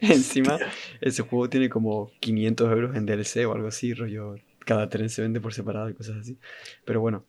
[0.00, 0.58] Encima,
[1.00, 4.34] ese juego tiene como 500 euros en DLC o algo así, rollo.
[4.64, 6.36] Cada tren se vende por separado y cosas así.
[6.84, 7.26] Pero bueno,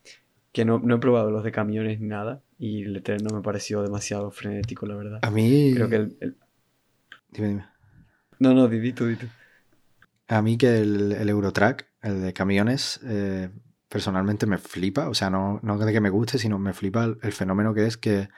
[0.58, 2.42] que no, no he probado los de camiones ni nada.
[2.58, 5.20] Y el tren no me pareció demasiado frenético, la verdad.
[5.22, 5.72] A mí.
[5.76, 6.18] Creo que el.
[6.20, 6.36] el-
[7.30, 7.66] Dime, dime.
[8.40, 9.28] No, no, di, di tú, di tú.
[10.28, 13.50] A mí que el, el Eurotrack, el de camiones, eh,
[13.88, 15.10] personalmente me flipa.
[15.10, 17.86] O sea, no, no de que me guste, sino me flipa el, el fenómeno que
[17.86, 18.30] es que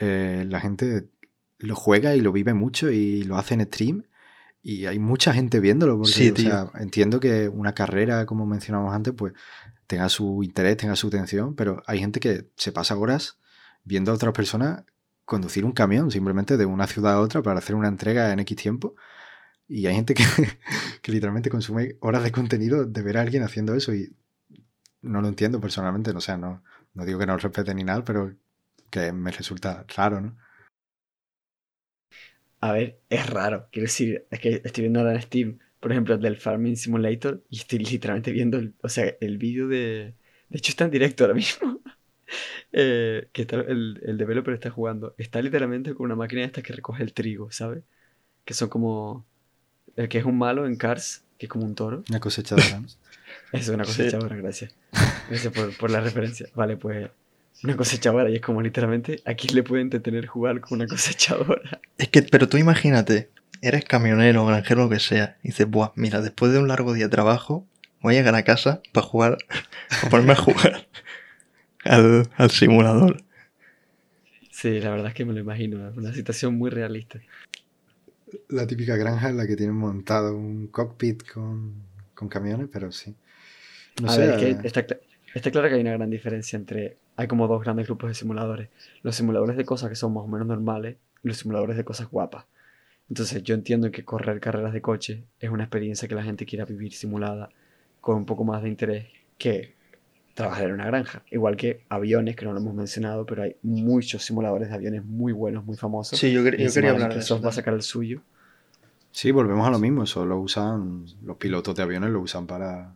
[0.00, 1.10] eh, la gente
[1.58, 4.04] lo juega y lo vive mucho y lo hace en stream.
[4.62, 5.98] Y hay mucha gente viéndolo.
[5.98, 9.34] Porque, Sí, o sea, entiendo que una carrera, como mencionamos antes, pues
[9.86, 13.38] tenga su interés, tenga su atención, pero hay gente que se pasa horas
[13.84, 14.84] viendo a otras personas
[15.24, 18.56] conducir un camión simplemente de una ciudad a otra para hacer una entrega en X
[18.56, 18.96] tiempo.
[19.68, 20.24] Y hay gente que,
[21.02, 24.14] que literalmente consume horas de contenido de ver a alguien haciendo eso y
[25.02, 26.10] no lo entiendo personalmente.
[26.10, 26.62] O sea, no,
[26.94, 28.34] no digo que no lo respete ni nada, pero
[28.90, 30.36] que me resulta raro, ¿no?
[32.60, 33.68] A ver, es raro.
[33.70, 37.42] Quiero decir, es que estoy viendo ahora en Steam, por ejemplo, el del Farming Simulator,
[37.50, 40.14] y estoy literalmente viendo, el, o sea, el vídeo de...
[40.48, 41.78] De hecho, está en directo ahora mismo.
[42.72, 45.14] Eh, que está, el, el developer está jugando.
[45.18, 47.84] Está literalmente con una máquina esta que recoge el trigo, ¿sabes?
[48.46, 49.26] Que son como...
[49.94, 52.02] El que es un malo en Cars, que es como un toro.
[52.08, 52.82] Una cosechadora.
[53.52, 53.90] es una Sí.
[53.98, 54.74] cosechadora, gracias.
[55.28, 56.48] Gracias por, por la referencia.
[56.54, 57.10] Vale, pues
[57.62, 61.80] una cosechadora y es como literalmente aquí le puede entretener jugar con una cosechadora.
[61.98, 63.30] Es que, pero tú imagínate,
[63.66, 67.04] eres camionero, granjero, lo que sea, y dices, buah, mira, después de un largo día
[67.06, 67.66] de trabajo,
[68.00, 69.38] voy a llegar a casa para jugar,
[69.90, 70.86] para ponerme a jugar
[71.84, 73.22] al, al simulador.
[74.50, 77.20] Sí, la verdad es que me lo imagino, es una situación muy realista.
[78.48, 81.74] La típica granja en la que tienen montado un cockpit con,
[82.14, 83.14] con camiones, pero sí.
[84.02, 85.00] No a sé, ver, es eh, que está, cla-
[85.34, 86.96] está claro que hay una gran diferencia entre...
[87.16, 88.68] Hay como dos grandes grupos de simuladores.
[89.02, 92.08] Los simuladores de cosas que son más o menos normales y los simuladores de cosas
[92.10, 92.44] guapas.
[93.08, 96.64] Entonces yo entiendo que correr carreras de coche es una experiencia que la gente quiera
[96.64, 97.50] vivir simulada
[98.00, 99.06] con un poco más de interés
[99.38, 99.74] que
[100.34, 101.22] trabajar en una granja.
[101.30, 105.32] Igual que aviones, que no lo hemos mencionado, pero hay muchos simuladores de aviones muy
[105.32, 106.18] buenos, muy famosos.
[106.18, 107.40] Sí, yo, yo quería hablar de eso.
[107.40, 108.22] va a sacar el suyo.
[109.12, 110.02] Sí, volvemos a lo mismo.
[110.04, 112.94] Eso lo usan los pilotos de aviones, lo usan para.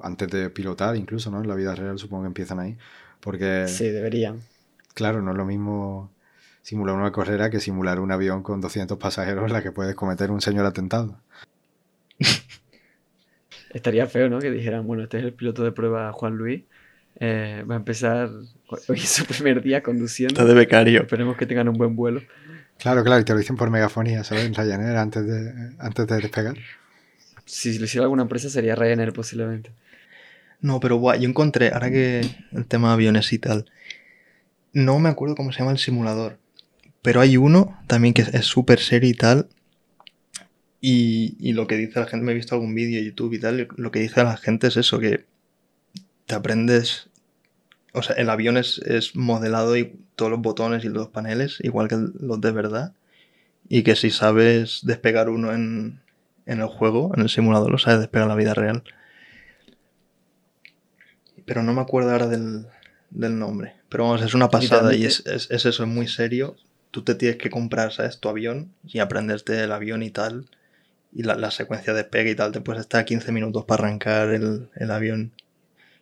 [0.00, 1.40] Antes de pilotar, incluso, ¿no?
[1.42, 2.78] En la vida real supongo que empiezan ahí.
[3.20, 4.40] Porque, Sí, deberían.
[4.94, 6.10] claro, no es lo mismo
[6.68, 10.30] simular una carrera que simular un avión con 200 pasajeros en la que puedes cometer
[10.30, 11.18] un señor atentado.
[13.72, 14.38] Estaría feo, ¿no?
[14.38, 16.64] Que dijeran, bueno, este es el piloto de prueba Juan Luis.
[17.20, 18.28] eh, va a empezar
[18.86, 20.34] hoy es su primer día conduciendo.
[20.34, 21.00] Está de becario.
[21.00, 22.20] Esperemos que tengan un buen vuelo.
[22.76, 24.44] Claro, claro, y te lo dicen por megafonía, ¿sabes?
[24.44, 26.58] En Ryanair antes de, antes de despegar.
[27.46, 29.70] Si lo hiciera alguna empresa sería Ryanair posiblemente.
[30.60, 32.20] No, pero guay, yo encontré, ahora que
[32.52, 33.70] el tema de aviones y tal,
[34.74, 36.36] no me acuerdo cómo se llama el simulador,
[37.02, 39.48] pero hay uno también que es- súper serio y tal,
[40.80, 43.40] y, y lo que dice la gente, me he visto algún vídeo de YouTube y
[43.40, 45.26] tal, lo que dice la gente es eso, que
[46.26, 47.08] te aprendes,
[47.94, 51.88] o sea, el avión es, es modelado y todos los botones y los paneles, igual
[51.88, 52.94] que los de verdad,
[53.68, 56.00] y que si sabes despegar uno en,
[56.46, 58.84] en el juego, en el simulador, lo sabes despegar en la vida real
[61.44, 62.66] pero no me acuerdo ahora del,
[63.10, 63.74] del nombre.
[63.88, 66.56] Pero vamos, es una pasada y es, es, es eso, es muy serio.
[66.98, 68.18] Tú te tienes que comprar, ¿sabes?
[68.18, 70.46] Tu avión y aprenderte el avión y tal.
[71.12, 72.50] Y la, secuencia de despegue y tal.
[72.50, 75.32] Te puedes estar 15 minutos para arrancar el, avión.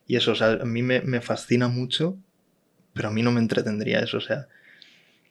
[0.07, 2.17] Y eso, o sea, a mí me, me fascina mucho,
[2.93, 4.47] pero a mí no me entretendría eso, o sea.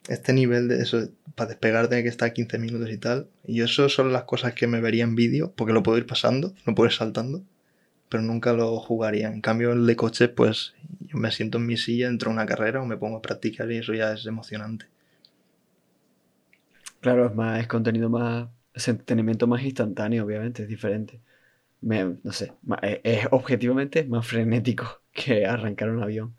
[0.08, 3.28] Este nivel de eso, para despegar tiene que estar 15 minutos y tal.
[3.44, 6.54] Y eso son las cosas que me vería en vídeo, porque lo puedo ir pasando,
[6.64, 7.42] no puedo ir saltando
[8.08, 9.28] pero nunca lo jugaría.
[9.28, 12.46] En cambio, el de coche, pues yo me siento en mi silla, entro a una
[12.46, 14.86] carrera o me pongo a practicar y eso ya es emocionante.
[17.00, 21.20] Claro, es más, es contenido más, es entretenimiento más instantáneo, obviamente, es diferente.
[21.80, 26.34] No sé, es, es objetivamente más frenético que arrancar un avión.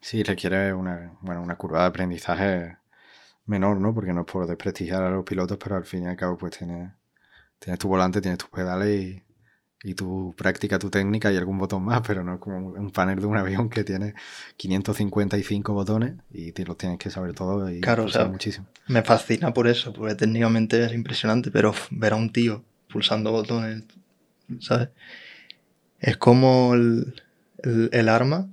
[0.00, 2.76] Sí, requiere una, bueno, una curva de aprendizaje
[3.46, 3.94] menor, ¿no?
[3.94, 6.58] Porque no es por desprestigiar a los pilotos, pero al fin y al cabo, pues
[6.58, 6.92] tienes,
[7.58, 9.22] tienes tu volante, tienes tus pedales y,
[9.84, 13.20] y tu práctica, tu técnica y algún botón más, pero no es como un panel
[13.20, 14.14] de un avión que tiene
[14.56, 18.66] 555 botones y te los tienes que saber todos y Claro, o sea, muchísimo.
[18.88, 23.84] Me fascina por eso, porque técnicamente es impresionante, pero ver a un tío pulsando botones,
[24.60, 24.88] ¿sabes?
[26.00, 27.22] Es como el,
[27.62, 28.48] el, el arma,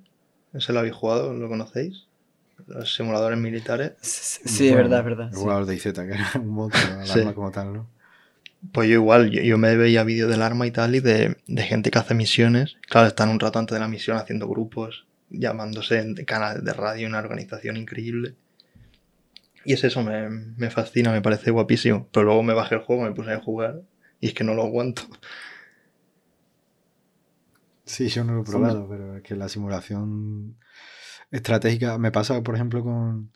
[0.53, 2.05] ese lo habéis jugado, ¿lo conocéis?
[2.67, 3.93] Los simuladores militares.
[4.01, 5.27] Sí, sí, es verdad, es verdad.
[5.29, 5.39] El sí.
[5.41, 7.19] jugador de IZ, que era un monstruo, el Sí.
[7.19, 7.87] arma como tal, ¿no?
[8.71, 11.63] Pues yo igual, yo, yo me veía vídeos del arma y tal, y de, de
[11.63, 12.77] gente que hace misiones.
[12.87, 17.07] Claro, están un rato antes de la misión haciendo grupos, llamándose en canales de radio,
[17.07, 18.35] una organización increíble.
[19.65, 22.07] Y es eso, me, me fascina, me parece guapísimo.
[22.11, 23.81] Pero luego me bajé el juego, me puse a jugar,
[24.19, 25.03] y es que no lo aguanto.
[27.85, 30.55] Sí, yo no lo he probado, pero es que la simulación
[31.29, 33.31] estratégica me pasa, por ejemplo, con,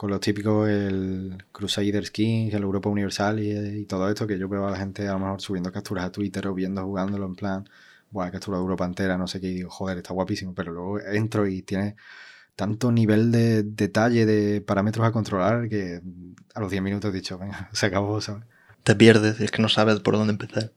[0.00, 4.48] con los típicos, el Crusaders King, el Europa Universal y, y todo esto, que yo
[4.48, 7.34] veo a la gente a lo mejor subiendo capturas a Twitter o viendo jugándolo en
[7.34, 7.68] plan,
[8.10, 11.00] buena captura de Europa entera, no sé qué, y digo, joder, está guapísimo, pero luego
[11.00, 11.96] entro y tiene
[12.56, 16.00] tanto nivel de detalle, de parámetros a controlar, que
[16.54, 18.44] a los 10 minutos he dicho, venga, se acabó, ¿sabes?
[18.84, 20.72] Te pierdes, es que no sabes por dónde empezar.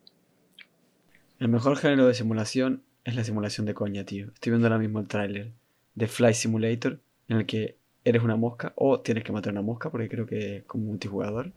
[1.39, 4.33] El mejor género de simulación es la simulación de coña, tío.
[4.33, 5.53] Estoy viendo ahora mismo el tráiler
[5.95, 9.89] de Flight Simulator, en el que eres una mosca o tienes que matar una mosca,
[9.91, 11.51] porque creo que es como multijugador.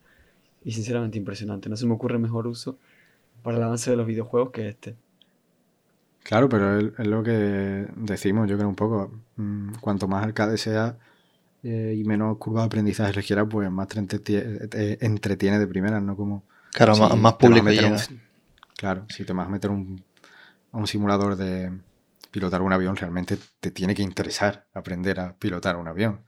[0.65, 1.69] Y sinceramente impresionante.
[1.71, 2.79] No se me ocurre mejor uso
[3.43, 4.97] para el avance de los videojuegos que este.
[6.23, 9.13] Claro, pero es, es lo que decimos, yo creo un poco.
[9.37, 10.99] mm, Cuanto más arcade sea
[11.65, 16.03] eh, y menos curva de aprendizaje requiera, pues más te entretie- te entretiene de primeras,
[16.03, 16.17] ¿no?
[16.17, 17.99] Como Claro, si más, más público un-
[18.77, 20.05] claro, si te vas a meter un,
[20.73, 21.73] a un simulador de
[22.31, 26.25] pilotar un avión, realmente te tiene que interesar aprender a pilotar un avión.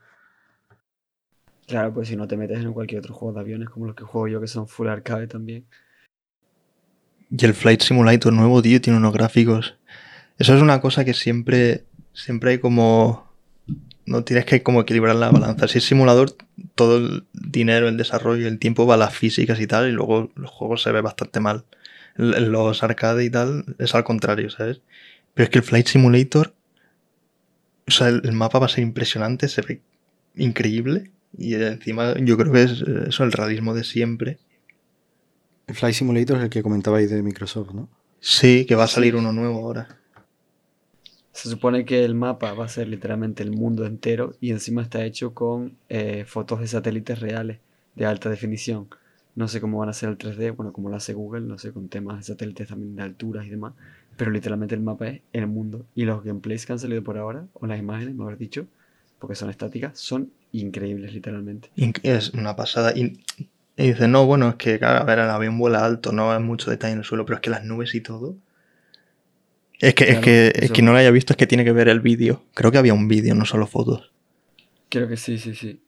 [1.69, 4.03] Claro, pues si no te metes en cualquier otro juego de aviones como los que
[4.03, 5.67] juego yo, que son full arcade también.
[7.29, 9.77] Y el Flight Simulator nuevo, tío, tiene unos gráficos.
[10.39, 13.31] Eso es una cosa que siempre, siempre hay como...
[14.07, 15.67] No tienes que como equilibrar la balanza.
[15.67, 16.35] Si es simulador,
[16.73, 20.31] todo el dinero, el desarrollo, el tiempo va a las físicas y tal, y luego
[20.33, 21.65] los juegos se ve bastante mal.
[22.15, 24.81] Los arcade y tal es al contrario, ¿sabes?
[25.35, 26.55] Pero es que el Flight Simulator,
[27.87, 29.81] o sea, el mapa va a ser impresionante, se ve
[30.35, 34.39] increíble, y encima yo creo que es eh, eso, el realismo de siempre.
[35.67, 37.87] El Flight Simulator es el que comentabais de Microsoft, ¿no?
[38.19, 39.99] Sí, que va a salir uno nuevo ahora.
[41.31, 45.05] Se supone que el mapa va a ser literalmente el mundo entero y encima está
[45.05, 47.59] hecho con eh, fotos de satélites reales
[47.95, 48.89] de alta definición.
[49.35, 51.71] No sé cómo van a ser el 3D, bueno, como lo hace Google, no sé,
[51.71, 53.73] con temas de satélites también de alturas y demás.
[54.17, 55.85] Pero literalmente el mapa es el mundo.
[55.95, 58.67] Y los gameplays que han salido por ahora, o las imágenes, mejor dicho,
[59.19, 61.69] porque son estáticas, son increíbles, literalmente.
[62.03, 62.93] Es una pasada.
[62.95, 63.23] Y,
[63.77, 66.39] y dice, no, bueno, es que, claro, a ver, el avión vuela alto, no hay
[66.41, 68.35] mucho detalle en el suelo, pero es que las nubes y todo.
[69.79, 71.87] Es que, es que, es que no lo haya visto, es que tiene que ver
[71.89, 72.43] el vídeo.
[72.53, 74.11] Creo que había un vídeo, no solo fotos.
[74.89, 75.81] Creo que sí, sí, sí.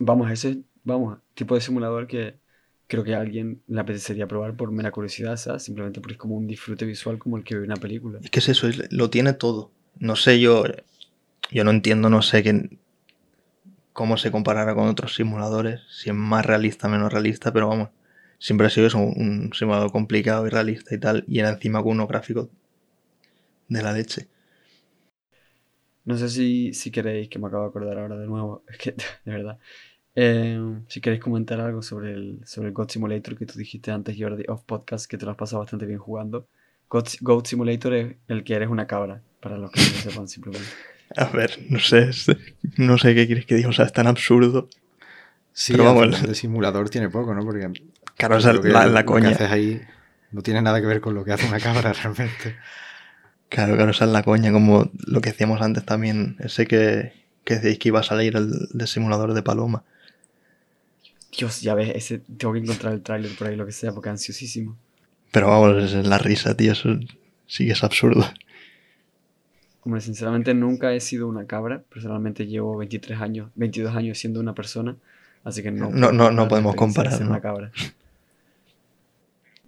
[0.00, 2.40] vamos, ese vamos, tipo de simulador que
[2.88, 5.62] creo que a alguien le apetecería probar por mera curiosidad, ¿sabes?
[5.64, 8.18] Simplemente porque es como un disfrute visual como el que ve una película.
[8.22, 9.70] Es que es eso, es- lo tiene todo.
[9.98, 10.64] No sé, yo,
[11.52, 12.78] yo no entiendo, no sé qué,
[13.92, 17.90] cómo se comparará con otros simuladores, si es más realista, menos realista, pero vamos,
[18.38, 21.92] siempre ha sido eso, un simulador complicado y realista y tal, y era encima con
[21.92, 22.48] unos gráficos
[23.68, 24.28] de la leche.
[26.04, 28.92] No sé si, si queréis, que me acabo de acordar ahora de nuevo, es que
[28.92, 29.58] de verdad.
[30.14, 34.16] Eh, si queréis comentar algo sobre el, sobre el Goat Simulator que tú dijiste antes,
[34.18, 36.48] Jordi, off podcast, que te lo has pasado bastante bien jugando.
[36.90, 40.28] Goat, Goat Simulator es el que eres una cabra, para los que no lo sepan
[40.28, 40.68] simplemente.
[41.16, 42.10] A ver, no sé,
[42.76, 44.68] no sé qué quieres que diga, o sea, es tan absurdo.
[45.52, 47.44] Sí, Pero vamos, de simulador tiene poco, ¿no?
[47.44, 47.68] Porque
[48.16, 49.28] Claro, o sea, lo que- la, la lo que coña.
[49.30, 49.82] haces ahí
[50.30, 52.56] no tiene nada que ver con lo que hace una cabra realmente.
[53.50, 57.12] Claro, claro, esa es la coña, como lo que decíamos antes también, ese que,
[57.44, 59.84] que decíais que iba a salir el simulador de paloma.
[61.36, 64.10] Dios, ya ves, ese, tengo que encontrar el tráiler por ahí, lo que sea, porque
[64.10, 64.76] ansiosísimo.
[65.30, 66.98] Pero vamos, es la risa, tío, eso
[67.46, 68.26] sí que es absurdo.
[69.84, 71.82] Hombre, sinceramente nunca he sido una cabra.
[71.88, 74.96] Personalmente llevo 23 años, 22 años siendo una persona.
[75.44, 77.72] Así que no, No- no- no podemos comparar, una cabra.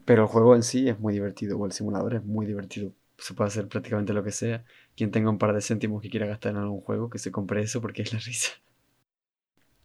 [0.04, 2.92] Pero el juego en sí es muy divertido, o el simulador es muy divertido.
[3.18, 4.64] Se puede hacer prácticamente lo que sea.
[4.96, 7.62] Quien tenga un par de céntimos que quiera gastar en algún juego, que se compre
[7.62, 8.52] eso porque es la risa.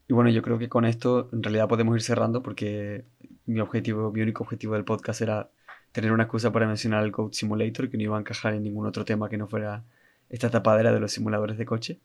[0.07, 3.05] Y bueno, yo creo que con esto en realidad podemos ir cerrando porque
[3.45, 5.49] mi objetivo, mi único objetivo del podcast era
[5.91, 8.87] tener una excusa para mencionar el Goat Simulator, que no iba a encajar en ningún
[8.87, 9.83] otro tema que no fuera
[10.29, 11.99] esta tapadera de los simuladores de coche.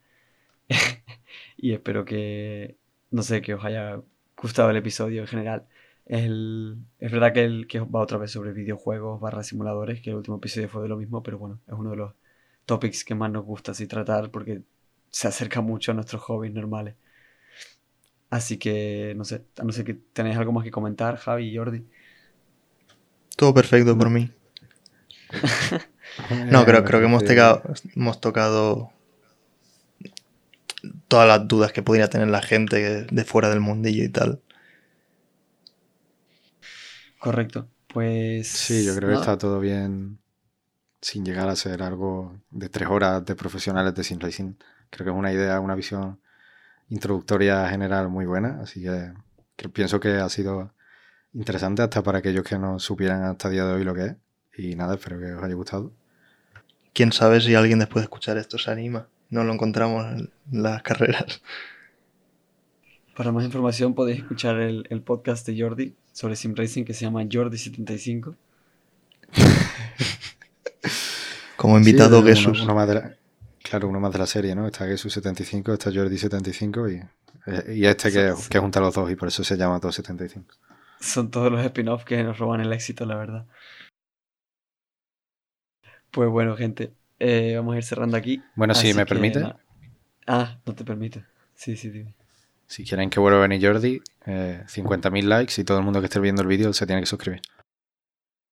[1.56, 2.76] y espero que,
[3.10, 4.00] no sé, que os haya
[4.40, 5.66] gustado el episodio en general.
[6.06, 10.16] El- es verdad que, el, que va otra vez sobre videojuegos barra simuladores, que el
[10.16, 12.14] último episodio fue de lo mismo, pero bueno, es uno de los
[12.66, 14.62] topics que más nos gusta así tratar porque
[15.10, 16.96] se acerca mucho a nuestros hobbies normales.
[18.30, 21.56] Así que, no sé, a no ser que tenéis algo más que comentar, Javi y
[21.56, 21.84] Jordi.
[23.36, 24.30] Todo perfecto por mí.
[26.50, 27.62] No, creo, creo que hemos, tocado,
[27.96, 28.92] hemos tocado
[31.08, 34.40] todas las dudas que podría tener la gente de fuera del mundillo y tal.
[37.18, 37.68] Correcto.
[37.88, 38.48] Pues.
[38.48, 40.18] Sí, yo creo que está todo bien
[41.00, 44.54] sin llegar a ser algo de tres horas de profesionales de sim racing.
[44.90, 46.20] Creo que es una idea, una visión
[46.88, 49.12] introductoria general muy buena, así que,
[49.56, 50.74] que pienso que ha sido
[51.32, 54.16] interesante hasta para aquellos que no supieran hasta el día de hoy lo que es.
[54.56, 55.92] Y nada, espero que os haya gustado.
[56.94, 59.08] Quién sabe si alguien después de escuchar esto se anima.
[59.30, 61.42] No lo encontramos en las carreras.
[63.16, 67.04] Para más información podéis escuchar el, el podcast de Jordi sobre Sim Racing que se
[67.04, 68.34] llama Jordi75.
[71.56, 72.60] Como invitado Sí, Jesús.
[72.62, 73.14] uno más de la-
[73.62, 74.66] claro, uno más de la serie, ¿no?
[74.66, 76.94] Está Jesús 75, está Jordi 75 y,
[77.46, 78.48] eh, y este que, Sí.
[78.50, 80.54] que junta los dos y por eso se llama 275.
[81.00, 83.46] Son todos los spin-offs que nos roban el éxito, la verdad.
[86.14, 88.40] Pues bueno, gente, eh, vamos a ir cerrando aquí.
[88.54, 89.42] Bueno, si me que permite.
[90.28, 91.24] Ah, no te permite.
[91.54, 92.14] Sí, sí, dime.
[92.68, 96.06] si quieren que vuelva a venir Jordi, eh, 50.000 likes y todo el mundo que
[96.06, 97.42] esté viendo el vídeo se tiene que suscribir.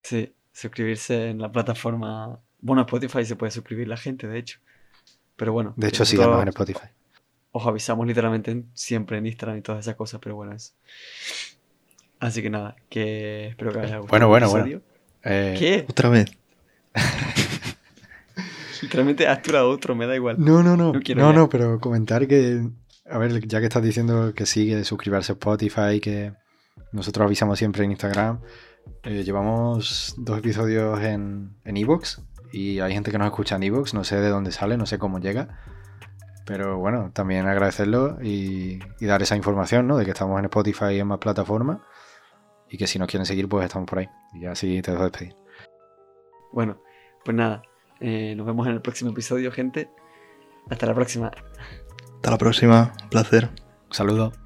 [0.03, 2.41] Sí, suscribirse en la plataforma.
[2.61, 4.59] Bueno, Spotify se puede suscribir la gente, de hecho.
[5.37, 5.73] Pero bueno.
[5.77, 6.87] De hecho, síganos en Spotify.
[7.53, 10.73] Os avisamos literalmente en- siempre en Instagram y todas esas cosas, pero bueno, eso.
[12.19, 14.11] Así que nada, que espero que os haya gustado.
[14.11, 14.81] Bueno, el bueno, bueno.
[15.25, 15.87] Eh, ¿Qué?
[15.89, 16.31] Otra vez.
[18.83, 20.37] Literalmente has tirado otro, me da igual.
[20.39, 20.93] No, no, no.
[20.93, 22.69] No quiero No, no, pero comentar que.
[23.09, 26.35] A ver, ya que estás diciendo que sigue suscribirse a Spotify, que
[26.93, 28.41] nosotros avisamos siempre en Instagram.
[29.05, 32.23] eh, llevamos dos episodios en en Evox
[32.53, 33.95] y hay gente que nos escucha en Evox.
[33.95, 35.59] No sé de dónde sale, no sé cómo llega.
[36.45, 39.97] Pero bueno, también agradecerlo y, y dar esa información, ¿no?
[39.97, 41.79] De que estamos en Spotify y en más plataformas.
[42.69, 44.09] Y que si nos quieren seguir, pues estamos por ahí.
[44.35, 45.37] Y así te dejo despedir.
[46.53, 46.81] Bueno,
[47.25, 47.63] pues nada,
[48.03, 49.89] eh, nos vemos en el próximo episodio, gente.
[50.69, 51.31] Hasta la próxima.
[52.17, 52.93] Hasta la próxima.
[53.03, 53.51] Un placer.
[53.89, 54.42] Un saludo.